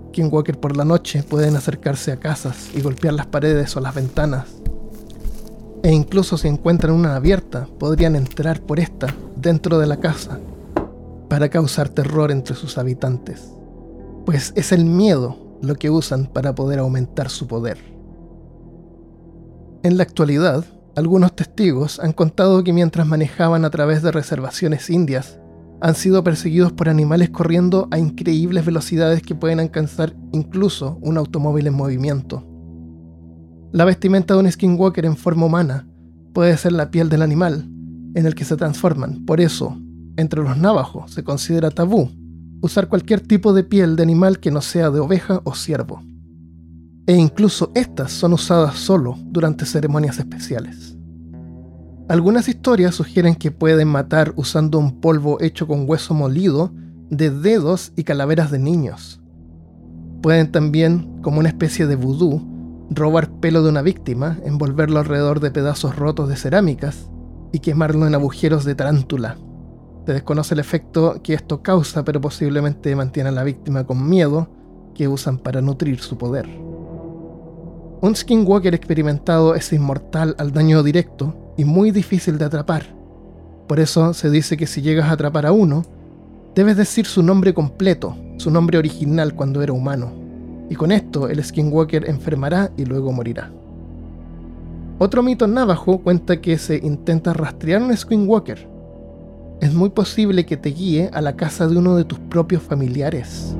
skinwalker 0.10 0.60
por 0.60 0.75
la 0.75 0.84
noche 0.84 1.24
pueden 1.24 1.56
acercarse 1.56 2.12
a 2.12 2.20
casas 2.20 2.70
y 2.75 2.82
golpear 2.82 3.13
las 3.13 3.27
paredes 3.27 3.77
o 3.77 3.79
las 3.79 3.96
ventanas. 3.96 4.59
E 5.81 5.91
incluso 5.91 6.38
si 6.38 6.48
encuentran 6.48 6.93
una 6.93 7.15
abierta, 7.15 7.67
podrían 7.79 8.15
entrar 8.15 8.62
por 8.62 8.79
esta 8.79 9.07
dentro 9.36 9.79
de 9.79 9.88
la 9.88 9.98
casa 9.98 10.39
para 11.29 11.50
causar 11.50 11.89
terror 11.89 12.31
entre 12.31 12.55
sus 12.55 12.77
habitantes. 12.77 13.53
Pues 14.25 14.51
es 14.55 14.71
el 14.71 14.83
miedo 14.83 15.38
lo 15.62 15.75
que 15.75 15.89
usan 15.89 16.25
para 16.25 16.53
poder 16.53 16.79
aumentar 16.79 17.29
su 17.29 17.48
poder. 17.48 17.77
En 19.83 19.95
la 19.95 20.03
actualidad, 20.03 20.65
algunos 20.95 21.33
testigos 21.33 22.00
han 22.00 22.12
contado 22.12 22.63
que 22.63 22.74
mientras 22.74 23.07
manejaban 23.07 23.63
a 23.63 23.69
través 23.69 24.01
de 24.01 24.12
reservaciones 24.12 24.89
indias, 24.89 25.39
han 25.81 25.95
sido 25.95 26.24
perseguidos 26.25 26.74
por 26.74 26.89
animales 26.89 27.29
corriendo 27.29 27.88
a 27.91 28.00
increíbles 28.00 28.65
velocidades 28.65 29.21
que 29.21 29.36
pueden 29.36 29.62
alcanzar 29.62 30.13
incluso 30.33 30.98
un 31.01 31.17
automóvil 31.17 31.67
en 31.67 31.74
movimiento. 31.74 32.49
La 33.71 33.85
vestimenta 33.85 34.33
de 34.33 34.39
un 34.39 34.51
skinwalker 34.51 35.05
en 35.05 35.15
forma 35.15 35.45
humana 35.45 35.88
puede 36.33 36.57
ser 36.57 36.71
la 36.71 36.89
piel 36.89 37.07
del 37.07 37.21
animal 37.21 37.69
en 38.15 38.25
el 38.25 38.33
que 38.33 38.43
se 38.43 38.57
transforman. 38.57 39.25
Por 39.25 39.39
eso, 39.39 39.77
entre 40.17 40.41
los 40.41 40.57
navajos 40.57 41.11
se 41.11 41.23
considera 41.23 41.69
tabú 41.69 42.09
usar 42.61 42.89
cualquier 42.89 43.21
tipo 43.21 43.53
de 43.53 43.63
piel 43.63 43.95
de 43.95 44.03
animal 44.03 44.39
que 44.39 44.49
no 44.49 44.61
sea 44.61 44.89
de 44.89 44.99
oveja 44.99 45.41
o 45.43 45.53
ciervo. 45.53 46.01
E 47.05 47.15
incluso 47.15 47.71
estas 47.75 48.11
son 48.11 48.33
usadas 48.33 48.75
solo 48.75 49.17
durante 49.25 49.65
ceremonias 49.65 50.17
especiales. 50.17 50.97
Algunas 52.07 52.49
historias 52.49 52.95
sugieren 52.95 53.35
que 53.35 53.51
pueden 53.51 53.88
matar 53.88 54.33
usando 54.35 54.79
un 54.79 54.99
polvo 54.99 55.39
hecho 55.41 55.67
con 55.67 55.88
hueso 55.88 56.15
molido 56.15 56.73
de 57.11 57.29
dedos 57.29 57.93
y 57.95 58.03
calaveras 58.03 58.49
de 58.49 58.57
niños. 58.57 59.21
Pueden 60.23 60.51
también, 60.51 61.21
como 61.21 61.39
una 61.39 61.49
especie 61.49 61.85
de 61.85 61.95
vudú, 61.95 62.59
robar 62.89 63.29
pelo 63.29 63.62
de 63.63 63.69
una 63.69 63.81
víctima, 63.81 64.38
envolverlo 64.43 65.00
alrededor 65.00 65.39
de 65.39 65.51
pedazos 65.51 65.96
rotos 65.96 66.27
de 66.29 66.36
cerámicas 66.36 67.10
y 67.51 67.60
quemarlo 67.60 68.08
en 68.08 68.15
agujeros 68.15 68.65
de 68.65 68.75
tarántula. 68.75 69.38
Se 70.05 70.13
desconoce 70.13 70.55
el 70.55 70.60
efecto 70.60 71.22
que 71.22 71.34
esto 71.34 71.62
causa, 71.62 72.03
pero 72.03 72.19
posiblemente 72.19 72.96
mantiene 72.96 73.29
a 73.29 73.34
la 73.34 73.43
víctima 73.43 73.86
con 73.86 74.10
miedo 74.10 74.50
que 74.96 75.08
usan 75.08 75.38
para 75.38 75.62
nutrir 75.62 76.00
su 76.00 76.17
poder. 76.17 76.48
Un 78.01 78.15
skinwalker 78.15 78.74
experimentado 78.74 79.55
es 79.55 79.72
inmortal 79.74 80.36
al 80.39 80.51
daño 80.51 80.84
directo 80.84 81.53
y 81.58 81.65
muy 81.65 81.91
difícil 81.91 82.38
de 82.38 82.46
atrapar. 82.46 82.96
Por 83.67 83.79
eso 83.79 84.13
se 84.13 84.29
dice 84.31 84.58
que 84.58 84.67
si 84.67 84.81
llegas 84.81 85.10
a 85.10 85.12
atrapar 85.12 85.46
a 85.46 85.51
uno, 85.51 85.84
debes 86.55 86.77
decir 86.77 87.05
su 87.05 87.22
nombre 87.22 87.53
completo, 87.53 88.17
su 88.38 88.50
nombre 88.50 88.77
original 88.77 89.36
cuando 89.36 89.62
era 89.62 89.74
humano. 89.74 90.18
Y 90.69 90.75
con 90.75 90.91
esto 90.91 91.27
el 91.27 91.43
skinwalker 91.43 92.07
enfermará 92.07 92.71
y 92.77 92.85
luego 92.85 93.11
morirá. 93.11 93.51
Otro 94.99 95.23
mito 95.23 95.47
navajo 95.47 95.99
cuenta 95.99 96.41
que 96.41 96.57
se 96.57 96.77
intenta 96.77 97.33
rastrear 97.33 97.81
un 97.81 97.95
skinwalker. 97.95 98.67
Es 99.61 99.73
muy 99.73 99.89
posible 99.89 100.45
que 100.45 100.57
te 100.57 100.69
guíe 100.69 101.09
a 101.13 101.21
la 101.21 101.35
casa 101.35 101.67
de 101.67 101.77
uno 101.77 101.95
de 101.95 102.05
tus 102.05 102.19
propios 102.19 102.61
familiares. 102.61 103.55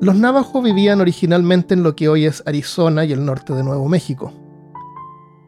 Los 0.00 0.16
navajos 0.16 0.62
vivían 0.62 1.00
originalmente 1.00 1.74
en 1.74 1.82
lo 1.82 1.96
que 1.96 2.08
hoy 2.08 2.24
es 2.24 2.42
Arizona 2.46 3.04
y 3.04 3.12
el 3.12 3.24
norte 3.24 3.52
de 3.52 3.64
Nuevo 3.64 3.88
México. 3.88 4.32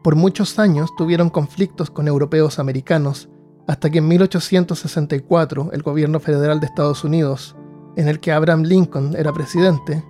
Por 0.03 0.15
muchos 0.15 0.59
años 0.59 0.89
tuvieron 0.97 1.29
conflictos 1.29 1.91
con 1.91 2.07
europeos 2.07 2.59
americanos 2.59 3.29
hasta 3.67 3.89
que 3.89 3.99
en 3.99 4.07
1864 4.07 5.69
el 5.71 5.81
gobierno 5.83 6.19
federal 6.19 6.59
de 6.59 6.65
Estados 6.65 7.03
Unidos, 7.03 7.55
en 7.95 8.07
el 8.07 8.19
que 8.19 8.31
Abraham 8.31 8.63
Lincoln 8.63 9.15
era 9.15 9.31
presidente, 9.31 10.03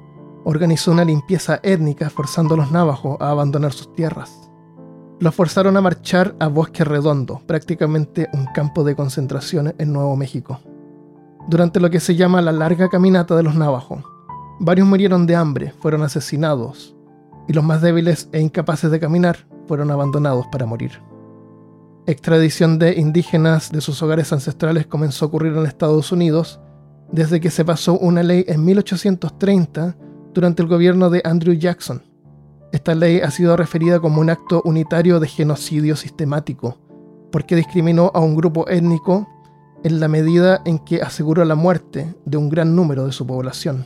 organizó 0.45 0.91
una 0.91 1.05
limpieza 1.05 1.59
étnica 1.61 2.09
forzando 2.09 2.55
a 2.55 2.57
los 2.57 2.71
navajos 2.71 3.17
a 3.19 3.29
abandonar 3.29 3.73
sus 3.73 3.93
tierras. 3.93 4.49
Los 5.19 5.35
forzaron 5.35 5.77
a 5.77 5.81
marchar 5.81 6.35
a 6.39 6.47
Bosque 6.47 6.83
Redondo, 6.83 7.41
prácticamente 7.45 8.29
un 8.33 8.47
campo 8.47 8.83
de 8.83 8.95
concentración 8.95 9.75
en 9.77 9.93
Nuevo 9.93 10.15
México. 10.15 10.59
Durante 11.47 11.79
lo 11.79 11.89
que 11.89 11.99
se 11.99 12.15
llama 12.15 12.41
la 12.41 12.51
larga 12.51 12.89
caminata 12.89 13.35
de 13.35 13.43
los 13.43 13.55
navajos, 13.55 14.03
Varios 14.63 14.87
murieron 14.87 15.25
de 15.25 15.35
hambre, 15.35 15.73
fueron 15.79 16.03
asesinados, 16.03 16.95
y 17.47 17.53
los 17.53 17.63
más 17.63 17.81
débiles 17.81 18.29
e 18.31 18.39
incapaces 18.39 18.91
de 18.91 18.99
caminar 18.99 19.47
fueron 19.71 19.89
abandonados 19.89 20.47
para 20.47 20.65
morir. 20.65 21.01
Extradición 22.05 22.77
de 22.77 22.99
indígenas 22.99 23.71
de 23.71 23.79
sus 23.79 24.03
hogares 24.03 24.33
ancestrales 24.33 24.85
comenzó 24.85 25.23
a 25.23 25.27
ocurrir 25.29 25.55
en 25.55 25.65
Estados 25.65 26.11
Unidos 26.11 26.59
desde 27.09 27.39
que 27.39 27.49
se 27.49 27.63
pasó 27.63 27.97
una 27.97 28.21
ley 28.21 28.43
en 28.49 28.65
1830 28.65 29.95
durante 30.33 30.61
el 30.61 30.67
gobierno 30.67 31.09
de 31.09 31.21
Andrew 31.23 31.53
Jackson. 31.53 32.03
Esta 32.73 32.95
ley 32.95 33.21
ha 33.21 33.31
sido 33.31 33.55
referida 33.55 34.01
como 34.01 34.19
un 34.19 34.29
acto 34.29 34.61
unitario 34.65 35.21
de 35.21 35.29
genocidio 35.29 35.95
sistemático, 35.95 36.77
porque 37.31 37.55
discriminó 37.55 38.11
a 38.13 38.19
un 38.19 38.35
grupo 38.35 38.67
étnico 38.67 39.25
en 39.85 40.01
la 40.01 40.09
medida 40.09 40.61
en 40.65 40.79
que 40.79 41.01
aseguró 41.01 41.45
la 41.45 41.55
muerte 41.55 42.13
de 42.25 42.35
un 42.35 42.49
gran 42.49 42.75
número 42.75 43.05
de 43.05 43.13
su 43.13 43.25
población. 43.25 43.85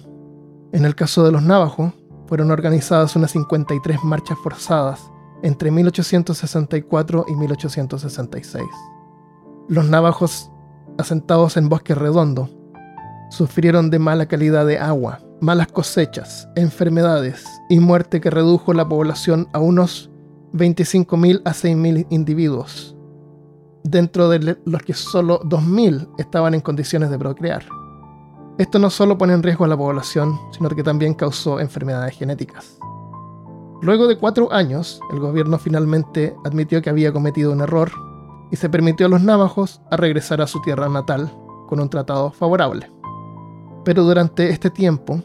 En 0.71 0.83
el 0.83 0.95
caso 0.95 1.23
de 1.23 1.31
los 1.31 1.43
navajos, 1.43 1.93
fueron 2.25 2.49
organizadas 2.49 3.15
unas 3.15 3.29
53 3.29 4.03
marchas 4.03 4.39
forzadas 4.43 5.11
entre 5.45 5.69
1864 5.69 7.25
y 7.27 7.35
1866. 7.35 8.65
Los 9.69 9.85
navajos, 9.85 10.51
asentados 10.97 11.55
en 11.55 11.69
bosque 11.69 11.93
redondo, 11.93 12.49
sufrieron 13.29 13.91
de 13.91 13.99
mala 13.99 14.25
calidad 14.25 14.65
de 14.65 14.79
agua, 14.79 15.19
malas 15.41 15.67
cosechas, 15.67 16.49
enfermedades 16.55 17.45
y 17.69 17.79
muerte 17.79 18.21
que 18.21 18.31
redujo 18.31 18.73
la 18.73 18.89
población 18.89 19.47
a 19.53 19.59
unos 19.59 20.09
25.000 20.53 21.43
a 21.45 21.51
6.000 21.51 22.07
individuos, 22.09 22.97
dentro 23.83 24.29
de 24.29 24.57
los 24.65 24.81
que 24.81 24.95
solo 24.95 25.41
2.000 25.41 26.09
estaban 26.17 26.55
en 26.55 26.61
condiciones 26.61 27.11
de 27.11 27.19
procrear. 27.19 27.65
Esto 28.57 28.79
no 28.79 28.89
solo 28.89 29.15
pone 29.15 29.33
en 29.33 29.43
riesgo 29.43 29.65
a 29.65 29.67
la 29.67 29.77
población, 29.77 30.39
sino 30.51 30.69
que 30.69 30.81
también 30.81 31.13
causó 31.13 31.59
enfermedades 31.59 32.17
genéticas. 32.17 32.79
Luego 33.81 34.07
de 34.07 34.17
cuatro 34.17 34.51
años, 34.51 34.99
el 35.11 35.19
gobierno 35.19 35.57
finalmente 35.57 36.35
admitió 36.45 36.81
que 36.81 36.89
había 36.89 37.11
cometido 37.11 37.51
un 37.51 37.61
error 37.61 37.91
y 38.51 38.55
se 38.55 38.69
permitió 38.69 39.07
a 39.07 39.09
los 39.09 39.21
navajos 39.21 39.81
a 39.91 39.97
regresar 39.97 40.41
a 40.41 40.47
su 40.47 40.61
tierra 40.61 40.87
natal 40.87 41.31
con 41.67 41.79
un 41.79 41.89
tratado 41.89 42.31
favorable. 42.31 42.91
Pero 43.83 44.03
durante 44.03 44.49
este 44.49 44.69
tiempo, 44.69 45.21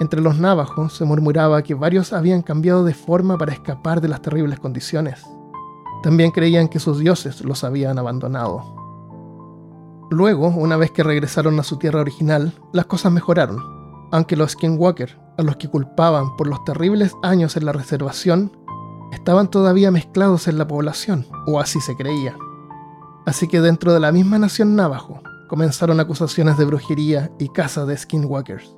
entre 0.00 0.20
los 0.20 0.38
navajos 0.38 0.96
se 0.96 1.04
murmuraba 1.04 1.62
que 1.62 1.74
varios 1.74 2.12
habían 2.12 2.42
cambiado 2.42 2.84
de 2.84 2.94
forma 2.94 3.38
para 3.38 3.52
escapar 3.52 4.00
de 4.00 4.08
las 4.08 4.20
terribles 4.20 4.58
condiciones. 4.58 5.24
También 6.02 6.32
creían 6.32 6.68
que 6.68 6.80
sus 6.80 6.98
dioses 6.98 7.42
los 7.42 7.62
habían 7.62 7.98
abandonado. 7.98 8.82
Luego, 10.10 10.48
una 10.48 10.76
vez 10.76 10.90
que 10.90 11.04
regresaron 11.04 11.58
a 11.60 11.62
su 11.62 11.76
tierra 11.78 12.00
original, 12.00 12.52
las 12.72 12.86
cosas 12.86 13.12
mejoraron, 13.12 13.62
aunque 14.10 14.36
los 14.36 14.52
Skinwalker, 14.52 15.21
a 15.38 15.42
los 15.42 15.56
que 15.56 15.68
culpaban 15.68 16.36
por 16.36 16.46
los 16.46 16.64
terribles 16.64 17.12
años 17.22 17.56
en 17.56 17.64
la 17.64 17.72
reservación, 17.72 18.56
estaban 19.12 19.48
todavía 19.48 19.90
mezclados 19.90 20.48
en 20.48 20.58
la 20.58 20.66
población, 20.66 21.26
o 21.46 21.60
así 21.60 21.80
se 21.80 21.94
creía. 21.96 22.36
Así 23.26 23.46
que 23.46 23.60
dentro 23.60 23.92
de 23.92 24.00
la 24.00 24.12
misma 24.12 24.38
nación 24.38 24.74
navajo, 24.74 25.22
comenzaron 25.48 26.00
acusaciones 26.00 26.56
de 26.56 26.64
brujería 26.64 27.30
y 27.38 27.48
caza 27.48 27.84
de 27.84 27.96
skinwalkers. 27.96 28.74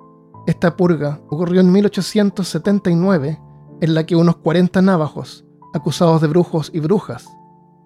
Esta 0.47 0.77
purga 0.77 1.21
ocurrió 1.31 1.61
en 1.61 1.73
1879, 1.73 3.41
en 3.81 3.95
la 3.95 4.05
que 4.05 4.17
unos 4.17 4.37
40 4.37 4.83
navajos, 4.83 5.45
acusados 5.73 6.21
de 6.21 6.29
brujos 6.29 6.71
y 6.75 6.81
brujas, 6.81 7.29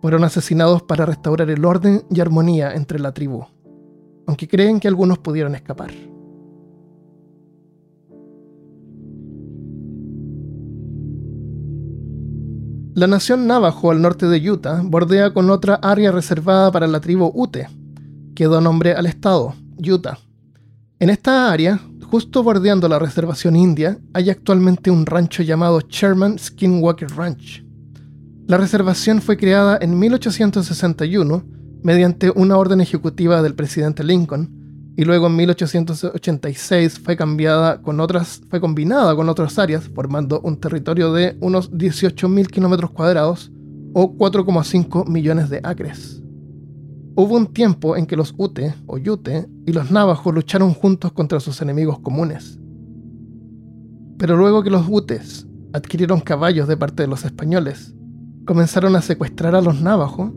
fueron 0.01 0.25
asesinados 0.25 0.83
para 0.83 1.07
restaurar 1.07 1.51
el 1.51 1.65
orden 1.65 2.05
y 2.11 2.21
armonía 2.21 2.75
entre 2.75 2.99
la 2.99 3.13
tribu, 3.13 3.45
aunque 4.27 4.49
creen 4.49 4.81
que 4.81 4.89
algunos 4.89 5.19
pudieron 5.19 5.55
escapar. 5.55 5.91
La 12.99 13.07
nación 13.07 13.47
Navajo 13.47 13.93
al 13.93 14.03
norte 14.03 14.27
de 14.27 14.51
Utah 14.51 14.83
bordea 14.83 15.33
con 15.33 15.51
otra 15.51 15.77
área 15.77 16.11
reservada 16.11 16.73
para 16.73 16.89
la 16.89 16.99
tribu 16.99 17.31
Ute, 17.33 17.69
que 18.35 18.49
da 18.49 18.61
nombre 18.61 18.93
al 18.93 19.07
estado, 19.07 19.55
Utah. 19.79 20.19
En 20.99 21.09
esta 21.09 21.53
área, 21.53 21.79
justo 22.11 22.43
bordeando 22.43 22.89
la 22.89 22.99
reservación 22.99 23.55
india, 23.55 24.01
hay 24.15 24.31
actualmente 24.31 24.91
un 24.91 25.07
rancho 25.07 25.45
llamado 25.45 25.79
Sherman 25.89 26.41
Skinwalker 26.41 27.09
Ranch. 27.11 27.65
La 28.49 28.57
reservación 28.57 29.23
fue 29.23 29.37
creada 29.37 29.79
en 29.81 29.97
1861 29.97 31.45
mediante 31.85 32.33
una 32.35 32.57
orden 32.57 32.81
ejecutiva 32.81 33.43
del 33.43 33.55
presidente 33.55 34.03
Lincoln 34.03 34.58
y 34.99 35.05
luego 35.05 35.29
en 35.29 35.37
1886 35.37 36.99
fue 36.99 37.17
cambiada 37.17 37.81
con 37.83 38.01
otras, 38.01 38.43
fue 38.51 38.61
combinada 38.61 39.15
con 39.15 39.29
otras 39.29 39.57
áreas 39.57 39.89
formando 39.95 40.41
un 40.41 40.59
territorio 40.59 41.13
de 41.13 41.37
unos 41.41 41.71
18.000 41.71 42.49
kilómetros 42.49 42.91
cuadrados 42.91 43.53
o 43.95 44.17
4,5 44.17 45.07
millones 45.07 45.51
de 45.51 45.61
acres. 45.63 46.21
Hubo 47.15 47.37
un 47.37 47.47
tiempo 47.47 47.97
en 47.97 48.07
que 48.07 48.17
los 48.17 48.35
Ute 48.37 48.75
o 48.87 48.99
Yute 48.99 49.47
y 49.67 49.73
los 49.73 49.93
Navajos 49.93 50.35
lucharon 50.35 50.75
juntos 50.75 51.13
contra 51.13 51.39
sus 51.39 51.63
enemigos 51.63 52.01
comunes. 52.01 52.59
Pero 54.19 54.37
luego 54.37 54.65
que 54.65 54.71
los 54.71 54.89
Utes 54.89 55.47
adquirieron 55.75 56.19
caballos 56.19 56.67
de 56.67 56.77
parte 56.77 57.05
de 57.05 57.09
los 57.09 57.25
españoles, 57.25 57.95
comenzaron 58.47 58.97
a 58.97 59.03
secuestrar 59.03 59.55
a 59.55 59.63
los 59.63 59.81
Navajos 59.81 60.33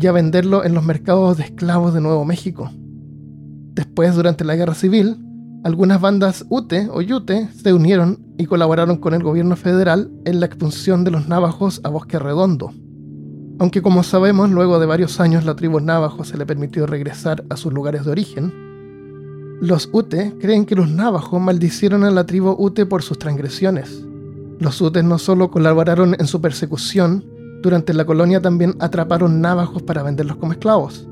y 0.00 0.06
a 0.06 0.12
venderlo 0.12 0.64
en 0.64 0.72
los 0.72 0.84
mercados 0.84 1.36
de 1.36 1.44
esclavos 1.44 1.92
de 1.92 2.00
Nuevo 2.00 2.24
México. 2.24 2.70
Después, 3.96 4.14
durante 4.14 4.44
la 4.44 4.56
Guerra 4.56 4.74
Civil, 4.74 5.16
algunas 5.64 6.02
bandas 6.02 6.44
Ute 6.50 6.86
o 6.92 7.00
Yute 7.00 7.48
se 7.54 7.72
unieron 7.72 8.18
y 8.36 8.44
colaboraron 8.44 8.98
con 8.98 9.14
el 9.14 9.22
gobierno 9.22 9.56
federal 9.56 10.10
en 10.26 10.38
la 10.38 10.44
expulsión 10.44 11.02
de 11.02 11.10
los 11.10 11.28
navajos 11.28 11.80
a 11.82 11.88
Bosque 11.88 12.18
Redondo. 12.18 12.74
Aunque 13.58 13.80
como 13.80 14.02
sabemos, 14.02 14.50
luego 14.50 14.78
de 14.78 14.84
varios 14.84 15.18
años 15.18 15.46
la 15.46 15.56
tribu 15.56 15.80
navajo 15.80 16.24
se 16.24 16.36
le 16.36 16.44
permitió 16.44 16.86
regresar 16.86 17.42
a 17.48 17.56
sus 17.56 17.72
lugares 17.72 18.04
de 18.04 18.10
origen, 18.10 18.52
los 19.62 19.88
Ute 19.90 20.34
creen 20.42 20.66
que 20.66 20.76
los 20.76 20.90
navajos 20.90 21.40
maldicieron 21.40 22.04
a 22.04 22.10
la 22.10 22.26
tribu 22.26 22.54
Ute 22.58 22.84
por 22.84 23.02
sus 23.02 23.18
transgresiones. 23.18 24.04
Los 24.58 24.78
Utes 24.82 25.04
no 25.04 25.16
solo 25.16 25.50
colaboraron 25.50 26.14
en 26.18 26.26
su 26.26 26.42
persecución, 26.42 27.24
durante 27.62 27.94
la 27.94 28.04
colonia 28.04 28.42
también 28.42 28.74
atraparon 28.78 29.40
navajos 29.40 29.82
para 29.82 30.02
venderlos 30.02 30.36
como 30.36 30.52
esclavos. 30.52 31.08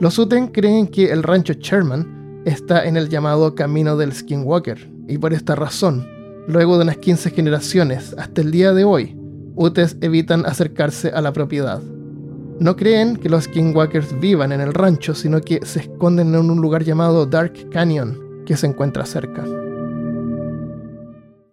Los 0.00 0.18
Ute 0.18 0.50
creen 0.50 0.88
que 0.88 1.12
el 1.12 1.22
rancho 1.22 1.52
Sherman 1.52 2.13
está 2.44 2.84
en 2.84 2.96
el 2.96 3.08
llamado 3.08 3.54
Camino 3.54 3.96
del 3.96 4.12
Skinwalker, 4.12 4.90
y 5.08 5.18
por 5.18 5.32
esta 5.32 5.54
razón, 5.54 6.06
luego 6.46 6.76
de 6.76 6.84
unas 6.84 6.98
15 6.98 7.30
generaciones 7.30 8.14
hasta 8.18 8.40
el 8.40 8.50
día 8.50 8.72
de 8.72 8.84
hoy, 8.84 9.18
Utes 9.56 9.96
evitan 10.00 10.46
acercarse 10.46 11.10
a 11.10 11.20
la 11.20 11.32
propiedad. 11.32 11.80
No 12.60 12.76
creen 12.76 13.16
que 13.16 13.28
los 13.28 13.44
Skinwalkers 13.44 14.18
vivan 14.20 14.52
en 14.52 14.60
el 14.60 14.74
rancho, 14.74 15.14
sino 15.14 15.40
que 15.40 15.64
se 15.64 15.80
esconden 15.80 16.34
en 16.34 16.50
un 16.50 16.60
lugar 16.60 16.84
llamado 16.84 17.26
Dark 17.26 17.68
Canyon, 17.70 18.44
que 18.46 18.56
se 18.56 18.66
encuentra 18.66 19.06
cerca. 19.06 19.44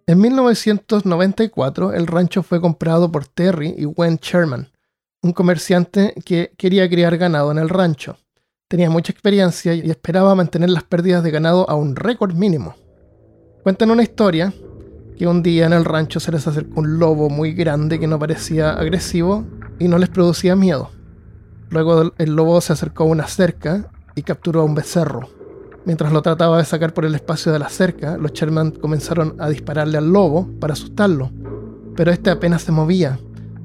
En 0.06 0.20
1994, 0.20 1.92
el 1.92 2.06
rancho 2.06 2.42
fue 2.42 2.60
comprado 2.60 3.10
por 3.10 3.26
Terry 3.26 3.74
y 3.78 3.84
Gwen 3.84 4.18
Sherman, 4.20 4.68
un 5.22 5.32
comerciante 5.32 6.14
que 6.24 6.52
quería 6.58 6.88
criar 6.88 7.16
ganado 7.16 7.50
en 7.52 7.58
el 7.58 7.68
rancho. 7.68 8.16
Tenía 8.72 8.88
mucha 8.88 9.12
experiencia 9.12 9.74
y 9.74 9.90
esperaba 9.90 10.34
mantener 10.34 10.70
las 10.70 10.82
pérdidas 10.82 11.22
de 11.22 11.30
ganado 11.30 11.68
a 11.68 11.74
un 11.74 11.94
récord 11.94 12.32
mínimo. 12.32 12.74
Cuentan 13.62 13.90
una 13.90 14.02
historia 14.02 14.50
que 15.14 15.26
un 15.26 15.42
día 15.42 15.66
en 15.66 15.74
el 15.74 15.84
rancho 15.84 16.20
se 16.20 16.32
les 16.32 16.46
acercó 16.46 16.80
un 16.80 16.98
lobo 16.98 17.28
muy 17.28 17.52
grande 17.52 18.00
que 18.00 18.06
no 18.06 18.18
parecía 18.18 18.72
agresivo 18.72 19.44
y 19.78 19.88
no 19.88 19.98
les 19.98 20.08
producía 20.08 20.56
miedo. 20.56 20.90
Luego 21.68 22.14
el 22.16 22.34
lobo 22.34 22.62
se 22.62 22.72
acercó 22.72 23.02
a 23.02 23.08
una 23.08 23.26
cerca 23.26 23.90
y 24.14 24.22
capturó 24.22 24.62
a 24.62 24.64
un 24.64 24.74
becerro. 24.74 25.28
Mientras 25.84 26.10
lo 26.10 26.22
trataba 26.22 26.56
de 26.56 26.64
sacar 26.64 26.94
por 26.94 27.04
el 27.04 27.14
espacio 27.14 27.52
de 27.52 27.58
la 27.58 27.68
cerca, 27.68 28.16
los 28.16 28.32
Sherman 28.32 28.70
comenzaron 28.70 29.36
a 29.38 29.50
dispararle 29.50 29.98
al 29.98 30.10
lobo 30.10 30.48
para 30.60 30.72
asustarlo, 30.72 31.30
pero 31.94 32.10
este 32.10 32.30
apenas 32.30 32.62
se 32.62 32.72
movía, 32.72 33.18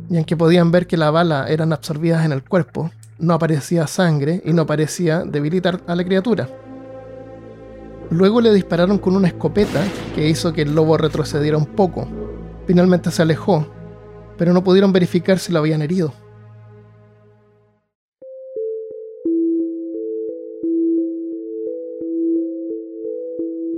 y 0.10 0.18
aunque 0.18 0.36
podían 0.36 0.70
ver 0.70 0.86
que 0.86 0.98
las 0.98 1.14
balas 1.14 1.50
eran 1.50 1.72
absorbidas 1.72 2.26
en 2.26 2.34
el 2.34 2.44
cuerpo, 2.44 2.92
no 3.20 3.34
aparecía 3.34 3.88
sangre 3.88 4.42
y 4.46 4.54
no 4.54 4.66
parecía 4.66 5.24
debilitar 5.24 5.82
a 5.88 5.96
la 5.96 6.04
criatura. 6.04 6.48
Luego 8.10 8.40
le 8.40 8.54
dispararon 8.54 9.00
con 9.00 9.16
una 9.16 9.28
escopeta 9.28 9.84
que 10.16 10.30
hizo 10.30 10.54
que 10.54 10.62
el 10.62 10.74
lobo 10.74 10.98
retrocediera 10.98 11.58
un 11.58 11.66
poco. 11.66 12.08
Finalmente 12.66 13.12
se 13.12 13.22
alejó, 13.22 13.68
pero 14.38 14.54
no 14.54 14.64
pudieron 14.64 14.94
verificar 14.94 15.40
si 15.40 15.52
lo 15.52 15.60
habían 15.60 15.82
herido. 15.82 16.14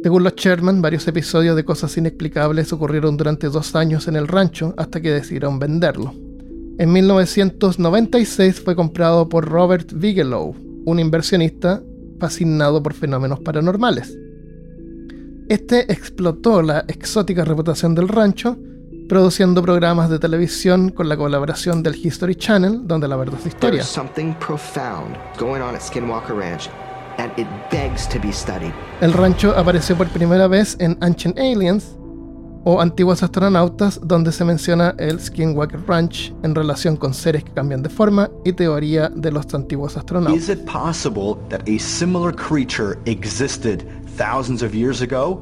Según 0.02 0.24
los 0.24 0.36
Sherman, 0.36 0.82
varios 0.82 1.08
episodios 1.08 1.56
de 1.56 1.66
cosas 1.66 1.98
inexplicables 1.98 2.72
ocurrieron 2.72 3.18
durante 3.18 3.48
dos 3.48 3.76
años 3.76 4.08
en 4.08 4.16
el 4.16 4.28
rancho 4.28 4.74
hasta 4.78 5.02
que 5.02 5.12
decidieron 5.12 5.60
venderlo. 5.60 6.29
En 6.80 6.94
1996 6.94 8.62
fue 8.62 8.74
comprado 8.74 9.28
por 9.28 9.50
Robert 9.50 9.92
Bigelow, 9.94 10.56
un 10.86 10.98
inversionista 10.98 11.84
fascinado 12.22 12.82
por 12.82 12.94
fenómenos 12.94 13.42
paranormales. 13.42 14.18
Este 15.50 15.92
explotó 15.92 16.62
la 16.62 16.86
exótica 16.88 17.44
reputación 17.44 17.96
del 17.96 18.08
rancho, 18.08 18.58
produciendo 19.10 19.62
programas 19.62 20.10
de 20.10 20.20
televisión 20.20 20.88
con 20.92 21.10
la 21.10 21.18
colaboración 21.18 21.84
del 21.84 21.98
History 21.98 22.36
Channel, 22.36 22.88
donde 22.88 23.10
la 23.10 23.18
verdad 23.18 23.42
es 23.42 23.48
historia. 23.48 23.84
El 29.02 29.12
rancho 29.12 29.54
apareció 29.58 29.98
por 29.98 30.08
primera 30.08 30.48
vez 30.48 30.78
en 30.80 30.98
Ancient 31.02 31.38
Aliens 31.38 31.99
o 32.64 32.82
Antiguos 32.82 33.24
Astronautas, 33.24 34.00
donde 34.04 34.32
se 34.32 34.44
menciona 34.44 34.96
el 34.98 35.20
Skinwalker 35.20 35.82
Ranch 35.88 36.34
en 36.44 36.56
relación 36.56 36.98
con 36.98 37.14
seres 37.14 37.44
que 37.44 37.52
cambian 37.52 37.82
de 37.82 37.90
forma 37.90 38.30
y 38.44 38.54
teoría 38.54 39.10
de 39.10 39.32
los 39.32 39.54
antiguos 39.54 39.98
astronautas. 39.98 40.42
Is 40.42 40.50
it 40.50 40.66
possible 40.66 41.36
that 41.50 41.62
a 41.68 41.80
similar 41.80 42.36
creature 42.36 42.98
existed 43.06 43.84
thousands 44.18 44.62
of 44.62 44.74
years 44.74 45.02
ago? 45.02 45.42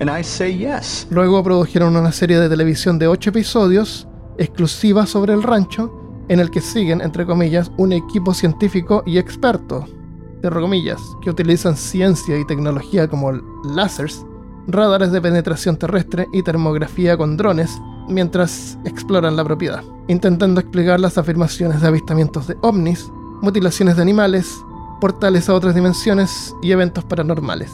And 0.00 0.08
I 0.10 0.22
say 0.22 0.56
yes. 0.56 1.06
Luego 1.10 1.42
produjeron 1.42 1.96
una 1.96 2.12
serie 2.12 2.38
de 2.38 2.48
televisión 2.48 2.98
de 2.98 3.08
8 3.08 3.30
episodios 3.30 4.06
exclusiva 4.38 5.06
sobre 5.06 5.32
el 5.32 5.42
rancho, 5.42 5.92
en 6.28 6.40
el 6.40 6.50
que 6.50 6.60
siguen, 6.60 7.00
entre 7.00 7.26
comillas, 7.26 7.72
un 7.78 7.92
equipo 7.92 8.32
científico 8.34 9.02
y 9.06 9.18
experto, 9.18 9.86
entre 10.36 10.60
comillas, 10.60 11.00
que 11.22 11.30
utilizan 11.30 11.76
ciencia 11.76 12.38
y 12.38 12.46
tecnología 12.46 13.08
como 13.08 13.32
láseres, 13.64 14.24
radares 14.68 15.10
de 15.10 15.20
penetración 15.20 15.78
terrestre 15.78 16.28
y 16.32 16.42
termografía 16.42 17.16
con 17.16 17.36
drones 17.36 17.80
mientras 18.06 18.78
exploran 18.84 19.34
la 19.34 19.44
propiedad, 19.44 19.82
intentando 20.08 20.60
explicar 20.60 21.00
las 21.00 21.18
afirmaciones 21.18 21.80
de 21.80 21.88
avistamientos 21.88 22.46
de 22.46 22.56
ovnis, 22.60 23.10
mutilaciones 23.40 23.96
de 23.96 24.02
animales, 24.02 24.46
portales 25.00 25.48
a 25.48 25.54
otras 25.54 25.74
dimensiones 25.74 26.54
y 26.62 26.72
eventos 26.72 27.04
paranormales. 27.04 27.70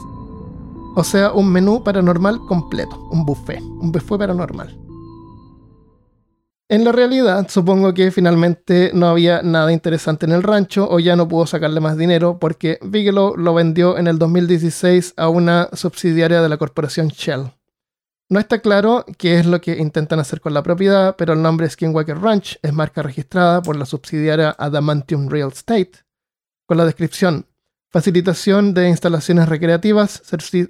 O 0.96 1.02
sea, 1.02 1.32
un 1.32 1.50
menú 1.50 1.82
paranormal 1.82 2.40
completo, 2.46 3.08
un 3.10 3.24
buffet, 3.24 3.60
un 3.60 3.90
buffet 3.90 4.18
paranormal. 4.18 4.83
En 6.68 6.82
la 6.82 6.92
realidad, 6.92 7.46
supongo 7.50 7.92
que 7.92 8.10
finalmente 8.10 8.90
no 8.94 9.06
había 9.08 9.42
nada 9.42 9.70
interesante 9.70 10.24
en 10.24 10.32
el 10.32 10.42
rancho 10.42 10.88
o 10.90 10.98
ya 10.98 11.14
no 11.14 11.28
pudo 11.28 11.46
sacarle 11.46 11.80
más 11.80 11.98
dinero 11.98 12.38
porque 12.38 12.78
Bigelow 12.82 13.36
lo 13.36 13.52
vendió 13.52 13.98
en 13.98 14.06
el 14.06 14.18
2016 14.18 15.12
a 15.18 15.28
una 15.28 15.68
subsidiaria 15.74 16.40
de 16.40 16.48
la 16.48 16.56
corporación 16.56 17.08
Shell. 17.08 17.52
No 18.30 18.40
está 18.40 18.60
claro 18.60 19.04
qué 19.18 19.38
es 19.38 19.44
lo 19.44 19.60
que 19.60 19.76
intentan 19.76 20.20
hacer 20.20 20.40
con 20.40 20.54
la 20.54 20.62
propiedad, 20.62 21.14
pero 21.18 21.34
el 21.34 21.42
nombre 21.42 21.68
Skinwalker 21.68 22.18
Ranch 22.18 22.58
es 22.62 22.72
marca 22.72 23.02
registrada 23.02 23.60
por 23.60 23.76
la 23.76 23.84
subsidiaria 23.84 24.56
Adamantium 24.58 25.28
Real 25.28 25.52
Estate, 25.52 25.92
con 26.66 26.78
la 26.78 26.86
descripción 26.86 27.46
facilitación 27.94 28.74
de 28.74 28.88
instalaciones 28.88 29.48
recreativas, 29.48 30.20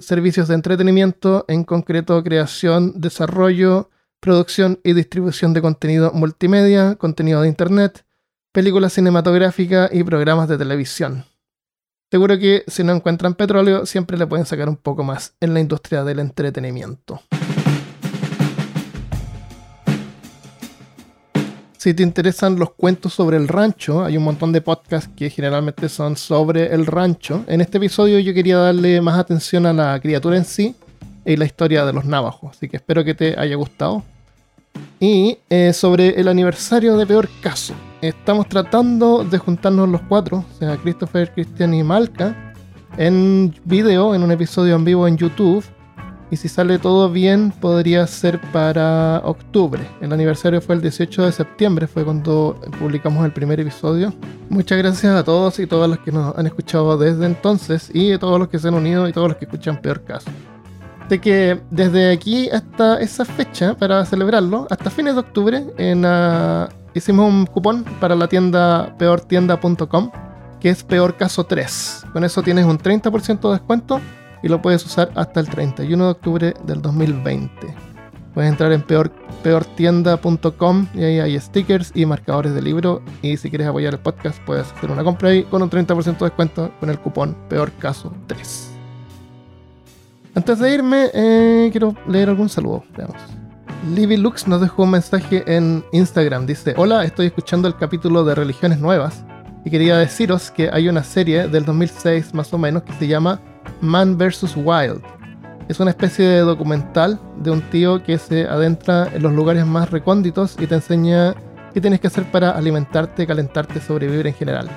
servicios 0.01 0.47
de 0.47 0.55
entretenimiento, 0.55 1.47
en 1.49 1.65
concreto 1.65 2.23
creación, 2.23 3.01
desarrollo, 3.01 3.89
producción 4.25 4.81
y 4.83 4.95
distribución 4.95 5.53
de 5.53 5.61
contenido 5.61 6.11
multimedia, 6.15 6.95
contenido 6.95 7.43
de 7.43 7.49
internet, 7.49 8.07
películas 8.53 8.95
cinematográficas 8.95 9.91
y 9.93 10.03
programas 10.03 10.49
de 10.49 10.57
televisión. 10.57 11.27
Seguro 12.11 12.39
que 12.39 12.65
si 12.67 12.83
no 12.83 12.95
encuentran 12.95 13.35
petróleo, 13.35 13.85
siempre 13.85 14.17
le 14.17 14.27
pueden 14.27 14.47
sacar 14.47 14.67
un 14.71 14.79
poco 14.79 15.05
más 15.05 15.35
en 15.41 15.53
la 15.53 15.61
industria 15.61 16.05
del 16.05 16.21
entretenimiento. 16.21 17.21
Si 21.77 21.93
te 21.93 22.03
interesan 22.03 22.59
los 22.59 22.73
cuentos 22.73 23.13
sobre 23.13 23.37
el 23.37 23.47
rancho, 23.47 24.03
hay 24.07 24.17
un 24.17 24.25
montón 24.25 24.53
de 24.53 24.63
podcasts 24.63 25.11
que 25.15 25.29
generalmente 25.29 25.91
son 25.91 26.17
sobre 26.17 26.73
el 26.75 26.87
rancho. 26.87 27.45
En 27.47 27.61
este 27.61 27.77
episodio 27.77 28.19
yo 28.21 28.33
quería 28.33 28.57
darle 28.57 29.03
más 29.03 29.19
atención 29.19 29.67
a 29.67 29.75
la 29.75 30.01
criatura 30.01 30.39
en 30.39 30.47
sí 30.47 30.75
y 31.27 31.37
la 31.37 31.45
historia 31.45 31.85
de 31.85 31.93
los 31.93 32.07
navajos. 32.07 32.57
Así 32.57 32.71
que 32.71 32.79
espero 32.79 33.05
que 33.05 33.13
te 33.13 33.39
haya 33.39 33.57
gustado. 33.57 34.03
Y 35.07 35.37
eh, 35.51 35.75
sobre 35.75 36.19
el 36.19 36.29
aniversario 36.29 36.97
de 36.97 37.05
Peor 37.05 37.29
Caso. 37.43 37.75
Estamos 38.01 38.49
tratando 38.49 39.23
de 39.23 39.37
juntarnos 39.37 39.87
los 39.87 40.01
cuatro, 40.01 40.47
o 40.51 40.59
sea, 40.59 40.79
Christopher, 40.79 41.31
Christian 41.31 41.75
y 41.75 41.83
Malca, 41.83 42.55
en 42.97 43.55
video, 43.67 44.14
en 44.14 44.23
un 44.23 44.33
episodio 44.33 44.75
en 44.75 44.83
vivo 44.87 45.07
en 45.07 45.19
YouTube 45.19 45.62
y 46.31 46.37
si 46.37 46.49
sale 46.49 46.79
todo 46.79 47.11
bien 47.11 47.51
podría 47.51 48.07
ser 48.07 48.40
para 48.51 49.21
octubre. 49.27 49.83
El 50.01 50.11
aniversario 50.14 50.62
fue 50.62 50.75
el 50.77 50.81
18 50.81 51.27
de 51.27 51.33
septiembre, 51.33 51.87
fue 51.87 52.03
cuando 52.03 52.59
publicamos 52.79 53.27
el 53.27 53.33
primer 53.35 53.61
episodio. 53.61 54.14
Muchas 54.49 54.79
gracias 54.79 55.14
a 55.14 55.23
todos 55.23 55.59
y 55.59 55.67
todas 55.67 55.90
los 55.90 55.99
que 55.99 56.12
nos 56.12 56.35
han 56.38 56.47
escuchado 56.47 56.97
desde 56.97 57.27
entonces 57.27 57.90
y 57.95 58.12
a 58.12 58.19
todos 58.19 58.38
los 58.38 58.49
que 58.49 58.59
se 58.59 58.69
han 58.69 58.75
unido 58.75 59.07
y 59.07 59.12
todos 59.12 59.29
los 59.29 59.37
que 59.37 59.45
escuchan 59.45 59.83
Peor 59.83 60.03
Caso. 60.03 60.31
De 61.09 61.21
que 61.21 61.61
desde 61.71 62.12
aquí 62.12 62.49
hasta 62.51 63.01
esa 63.01 63.25
fecha, 63.25 63.77
para 63.77 64.05
celebrarlo, 64.07 64.67
hasta 64.71 64.90
fines 64.90 65.14
de 65.14 65.21
octubre, 65.21 65.64
en 65.77 66.05
hicimos 66.95 67.29
un 67.29 67.47
cupón 67.47 67.85
para 68.01 68.14
la 68.14 68.29
tienda 68.29 68.95
peortienda.com 68.99 70.11
que 70.61 70.71
es 70.71 70.83
peor 70.83 71.17
caso 71.17 71.45
3. 71.45 72.07
Con 72.12 72.25
eso 72.25 72.43
tienes 72.43 72.64
un 72.64 72.79
30% 72.79 73.40
de 73.49 73.51
descuento 73.51 74.01
y 74.43 74.49
lo 74.49 74.62
puedes 74.62 74.85
usar 74.87 75.11
hasta 75.14 75.40
el 75.40 75.49
31 75.49 76.05
de 76.05 76.11
octubre 76.11 76.55
del 76.64 76.81
2020. 76.81 77.51
Puedes 78.33 78.51
entrar 78.51 78.73
en 78.73 78.81
peor, 78.81 79.12
peortienda.com 79.43 80.87
y 80.95 81.05
ahí 81.05 81.21
hay 81.21 81.38
stickers 81.38 81.93
y 81.95 82.07
marcadores 82.07 82.55
de 82.55 82.62
libro. 82.62 83.03
Y 83.21 83.37
si 83.37 83.51
quieres 83.51 83.69
apoyar 83.69 83.93
el 83.93 84.01
podcast, 84.01 84.38
puedes 84.45 84.73
hacer 84.73 84.90
una 84.90 85.05
compra 85.05 85.29
ahí 85.29 85.45
con 85.45 85.62
un 85.62 85.69
30% 85.69 86.19
de 86.19 86.25
descuento 86.25 86.73
con 86.81 86.88
el 86.88 86.99
cupón 86.99 87.37
Peor 87.49 87.71
Caso 87.73 88.12
3. 88.27 88.74
Antes 90.35 90.59
de 90.59 90.75
irme, 90.75 91.11
eh, 91.14 91.68
quiero 91.70 91.94
leer 92.09 92.29
algún 92.29 92.49
saludo. 92.49 92.85
Veamos. 92.97 93.16
Livy 93.94 94.16
Lux 94.16 94.49
nos 94.49 94.61
dejó 94.61 94.83
un 94.85 94.90
mensaje 94.90 95.44
en 95.47 95.85
Instagram. 95.92 96.47
Dice: 96.47 96.75
Hola, 96.77 97.05
estoy 97.05 97.27
escuchando 97.27 97.68
el 97.68 97.77
capítulo 97.77 98.25
de 98.25 98.35
Religiones 98.35 98.81
Nuevas 98.81 99.25
y 99.64 99.70
quería 99.70 99.97
deciros 99.97 100.51
que 100.51 100.70
hay 100.73 100.88
una 100.88 101.05
serie 101.05 101.49
del 101.49 101.64
2006 101.64 102.35
más 102.35 102.53
o 102.53 102.59
menos 102.59 102.83
que 102.83 102.92
se 102.94 103.07
llama 103.07 103.40
Man 103.81 104.18
vs. 104.18 104.57
Wild 104.57 105.03
es 105.68 105.81
una 105.81 105.90
especie 105.90 106.27
de 106.27 106.40
documental 106.40 107.18
de 107.38 107.51
un 107.51 107.62
tío 107.70 108.03
que 108.03 108.18
se 108.18 108.44
adentra 108.44 109.09
en 109.12 109.23
los 109.23 109.33
lugares 109.33 109.64
más 109.64 109.90
recónditos 109.90 110.57
y 110.59 110.66
te 110.66 110.75
enseña 110.75 111.35
qué 111.73 111.81
tienes 111.81 112.01
que 112.01 112.09
hacer 112.09 112.25
para 112.31 112.51
alimentarte, 112.51 113.27
calentarte, 113.27 113.81
sobrevivir 113.81 114.27
en 114.27 114.35
general. 114.35 114.68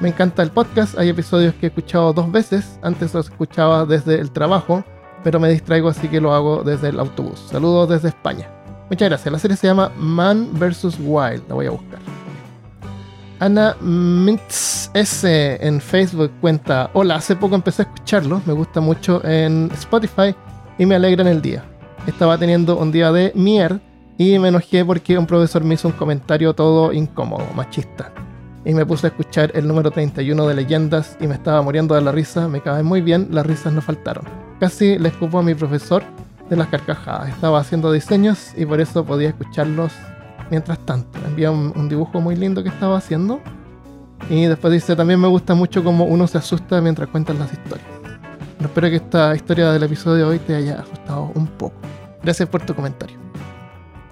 Me 0.00 0.10
encanta 0.10 0.44
el 0.44 0.52
podcast, 0.52 0.96
hay 0.96 1.08
episodios 1.08 1.54
que 1.54 1.66
he 1.66 1.68
escuchado 1.70 2.12
dos 2.12 2.30
veces, 2.30 2.78
antes 2.82 3.12
los 3.14 3.30
escuchaba 3.30 3.84
desde 3.84 4.20
el 4.20 4.30
trabajo, 4.30 4.84
pero 5.24 5.40
me 5.40 5.50
distraigo 5.50 5.88
así 5.88 6.06
que 6.06 6.20
lo 6.20 6.32
hago 6.32 6.62
desde 6.62 6.90
el 6.90 7.00
autobús. 7.00 7.40
Saludos 7.50 7.88
desde 7.88 8.08
España. 8.08 8.48
Muchas 8.88 9.08
gracias. 9.08 9.32
La 9.32 9.38
serie 9.40 9.56
se 9.56 9.66
llama 9.66 9.90
Man 9.96 10.50
vs. 10.52 10.98
Wild, 11.00 11.42
la 11.48 11.54
voy 11.54 11.66
a 11.66 11.70
buscar. 11.70 11.98
Ana 13.40 13.74
Mintz 13.80 14.88
S 14.94 15.58
en 15.60 15.80
Facebook 15.80 16.30
cuenta: 16.40 16.90
Hola, 16.92 17.16
hace 17.16 17.34
poco 17.34 17.56
empecé 17.56 17.82
a 17.82 17.86
escucharlo, 17.86 18.40
me 18.46 18.52
gusta 18.52 18.80
mucho 18.80 19.20
en 19.24 19.68
Spotify 19.74 20.32
y 20.78 20.86
me 20.86 20.94
alegra 20.94 21.22
en 21.22 21.28
el 21.28 21.42
día. 21.42 21.64
Estaba 22.06 22.38
teniendo 22.38 22.78
un 22.78 22.92
día 22.92 23.10
de 23.10 23.32
mier 23.34 23.80
y 24.16 24.38
me 24.38 24.48
enojé 24.48 24.84
porque 24.84 25.18
un 25.18 25.26
profesor 25.26 25.64
me 25.64 25.74
hizo 25.74 25.88
un 25.88 25.94
comentario 25.94 26.54
todo 26.54 26.92
incómodo, 26.92 27.44
machista. 27.56 28.12
Y 28.64 28.74
me 28.74 28.84
puse 28.84 29.06
a 29.06 29.10
escuchar 29.10 29.52
el 29.54 29.66
número 29.66 29.90
31 29.90 30.46
de 30.46 30.54
leyendas 30.54 31.16
y 31.20 31.26
me 31.26 31.34
estaba 31.34 31.62
muriendo 31.62 31.94
de 31.94 32.00
la 32.00 32.12
risa, 32.12 32.48
me 32.48 32.60
cae 32.60 32.82
muy 32.82 33.00
bien, 33.00 33.28
las 33.30 33.46
risas 33.46 33.72
no 33.72 33.80
faltaron. 33.80 34.24
Casi 34.60 34.98
le 34.98 35.08
escupo 35.08 35.38
a 35.38 35.42
mi 35.42 35.54
profesor 35.54 36.02
de 36.50 36.56
las 36.56 36.68
carcajadas. 36.68 37.28
Estaba 37.28 37.60
haciendo 37.60 37.92
diseños 37.92 38.52
y 38.56 38.66
por 38.66 38.80
eso 38.80 39.04
podía 39.04 39.28
escucharlos 39.28 39.92
mientras 40.50 40.78
tanto. 40.80 41.18
Envía 41.26 41.50
un, 41.50 41.88
dibujo 41.88 42.20
muy 42.20 42.36
lindo 42.36 42.62
que 42.62 42.68
estaba 42.68 42.98
haciendo. 42.98 43.40
Y 44.28 44.44
después 44.46 44.72
dice, 44.72 44.96
también 44.96 45.20
me 45.20 45.28
gusta 45.28 45.54
mucho 45.54 45.84
cómo 45.84 46.04
uno 46.04 46.26
se 46.26 46.38
asusta 46.38 46.80
mientras 46.80 47.08
cuentan 47.08 47.38
las 47.38 47.52
historias. 47.52 47.86
espero 48.60 48.90
que 48.90 48.96
esta 48.96 49.34
historia 49.34 49.70
del 49.70 49.84
episodio 49.84 50.24
de 50.24 50.30
hoy 50.32 50.38
te 50.40 50.56
haya 50.56 50.80
asustado 50.80 51.30
un 51.34 51.46
poco. 51.46 51.76
Gracias 52.22 52.48
por 52.48 52.62
tu 52.62 52.74
comentario. 52.74 53.16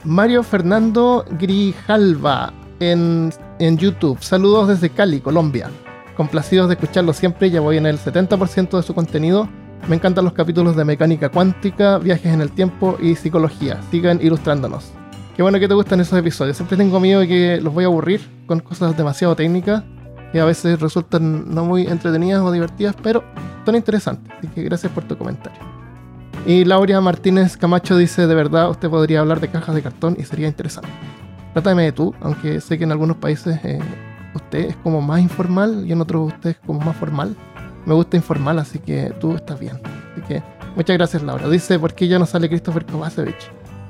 Mario 0.05 0.45
Fernando 0.45 1.25
Grijalva 1.33 2.53
en, 2.79 3.33
en 3.59 3.79
YouTube. 3.79 4.19
Saludos 4.21 4.69
desde 4.69 4.91
Cali, 4.91 5.21
Colombia. 5.21 5.71
Complacidos 6.17 6.69
de 6.69 6.75
escucharlo 6.75 7.13
siempre, 7.13 7.51
ya 7.51 7.61
voy 7.61 7.77
en 7.77 7.87
el 7.87 7.99
70% 7.99 8.77
de 8.77 8.83
su 8.83 8.95
contenido. 8.95 9.49
Me 9.89 9.97
encantan 9.97 10.25
los 10.25 10.33
capítulos 10.33 10.77
de 10.77 10.85
mecánica 10.85 11.29
cuántica, 11.29 11.99
viajes 11.99 12.33
en 12.33 12.41
el 12.41 12.51
tiempo 12.51 12.97
y 13.01 13.15
psicología. 13.15 13.81
Sigan 13.91 14.21
ilustrándonos. 14.23 14.93
Qué 15.37 15.43
bueno 15.43 15.59
que 15.59 15.69
te 15.69 15.75
gustan 15.75 16.01
esos 16.01 16.19
episodios. 16.19 16.57
Siempre 16.57 16.77
tengo 16.77 16.99
miedo 16.99 17.21
de 17.21 17.29
que 17.29 17.61
los 17.61 17.75
voy 17.75 17.85
a 17.85 17.89
aburrir 17.89 18.21
con 18.47 18.61
cosas 18.61 18.97
demasiado 18.97 19.37
técnicas 19.37 19.85
que 20.33 20.41
a 20.41 20.45
veces 20.45 20.81
resultan 20.81 21.55
no 21.55 21.65
muy 21.65 21.87
entretenidas 21.87 22.43
o 22.43 22.51
divertidas, 22.51 22.97
pero 23.03 23.23
son 23.65 23.77
interesantes. 23.77 24.33
Así 24.39 24.49
que 24.49 24.63
gracias 24.63 24.91
por 24.93 25.05
tu 25.05 25.17
comentario. 25.17 25.61
Y 26.47 26.65
Laura 26.65 27.01
Martínez 27.01 27.57
Camacho 27.57 27.97
dice, 27.97 28.27
de 28.27 28.35
verdad, 28.35 28.71
usted 28.71 28.89
podría 28.89 29.21
hablar 29.21 29.41
de 29.41 29.49
cajas 29.49 29.75
de 29.75 29.83
cartón 29.83 30.17
y 30.19 30.25
sería 30.25 30.47
interesante. 30.47 30.89
Trátame 31.57 31.85
de 31.85 31.93
tú, 31.93 32.15
aunque 32.21 32.61
sé 32.61 32.77
que 32.77 32.85
en 32.85 32.93
algunos 32.93 33.17
países 33.17 33.59
eh, 33.65 33.79
usted 34.35 34.59
es 34.59 34.77
como 34.77 35.01
más 35.01 35.21
informal 35.21 35.87
y 35.87 35.93
en 35.93 36.03
otros 36.03 36.31
usted 36.35 36.51
es 36.51 36.57
como 36.67 36.81
más 36.81 36.95
formal. 36.95 37.35
Me 37.87 37.95
gusta 37.95 38.19
informal, 38.19 38.59
así 38.59 38.79
que 38.79 39.15
tú 39.19 39.35
estás 39.35 39.59
bien. 39.59 39.81
Así 40.13 40.21
que 40.29 40.43
muchas 40.77 40.99
gracias 40.99 41.23
Laura. 41.23 41.49
Dice, 41.49 41.79
¿por 41.79 41.95
qué 41.95 42.09
ya 42.09 42.19
no 42.19 42.27
sale 42.27 42.51
Christopher 42.51 42.85
Kovacevic? 42.85 43.39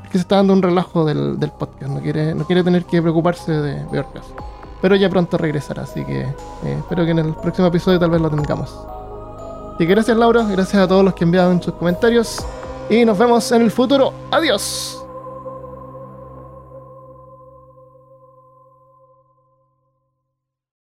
que 0.05 0.13
se 0.13 0.19
está 0.19 0.37
dando 0.37 0.53
un 0.53 0.63
relajo 0.63 1.05
del, 1.05 1.37
podcast, 1.59 1.91
no 1.91 2.01
quiere, 2.01 2.37
no 2.37 2.45
quiere 2.45 2.63
tener 2.63 2.85
que 2.85 3.03
preocuparse 3.03 3.51
de 3.51 3.85
peor 3.87 4.13
caso. 4.15 4.37
Pero 4.81 4.95
ya 4.95 5.11
pronto 5.11 5.37
regresará, 5.37 5.83
así 5.83 6.05
que 6.05 6.21
eh, 6.21 6.77
espero 6.79 7.05
que 7.05 7.11
en 7.11 7.19
el 7.19 7.35
próximo 7.35 7.67
episodio 7.67 7.99
tal 7.99 8.11
vez 8.11 8.21
lo 8.21 8.31
tengamos. 8.31 8.73
Así 9.75 9.79
que 9.79 9.87
gracias 9.87 10.17
Laura, 10.17 10.45
gracias 10.45 10.85
a 10.85 10.87
todos 10.87 11.05
los 11.05 11.15
que 11.15 11.25
enviaron 11.25 11.61
sus 11.61 11.75
comentarios 11.75 12.47
y 12.89 13.05
nos 13.05 13.19
vemos 13.19 13.51
en 13.51 13.63
el 13.63 13.73
futuro. 13.73 14.13
Adiós. 14.31 15.03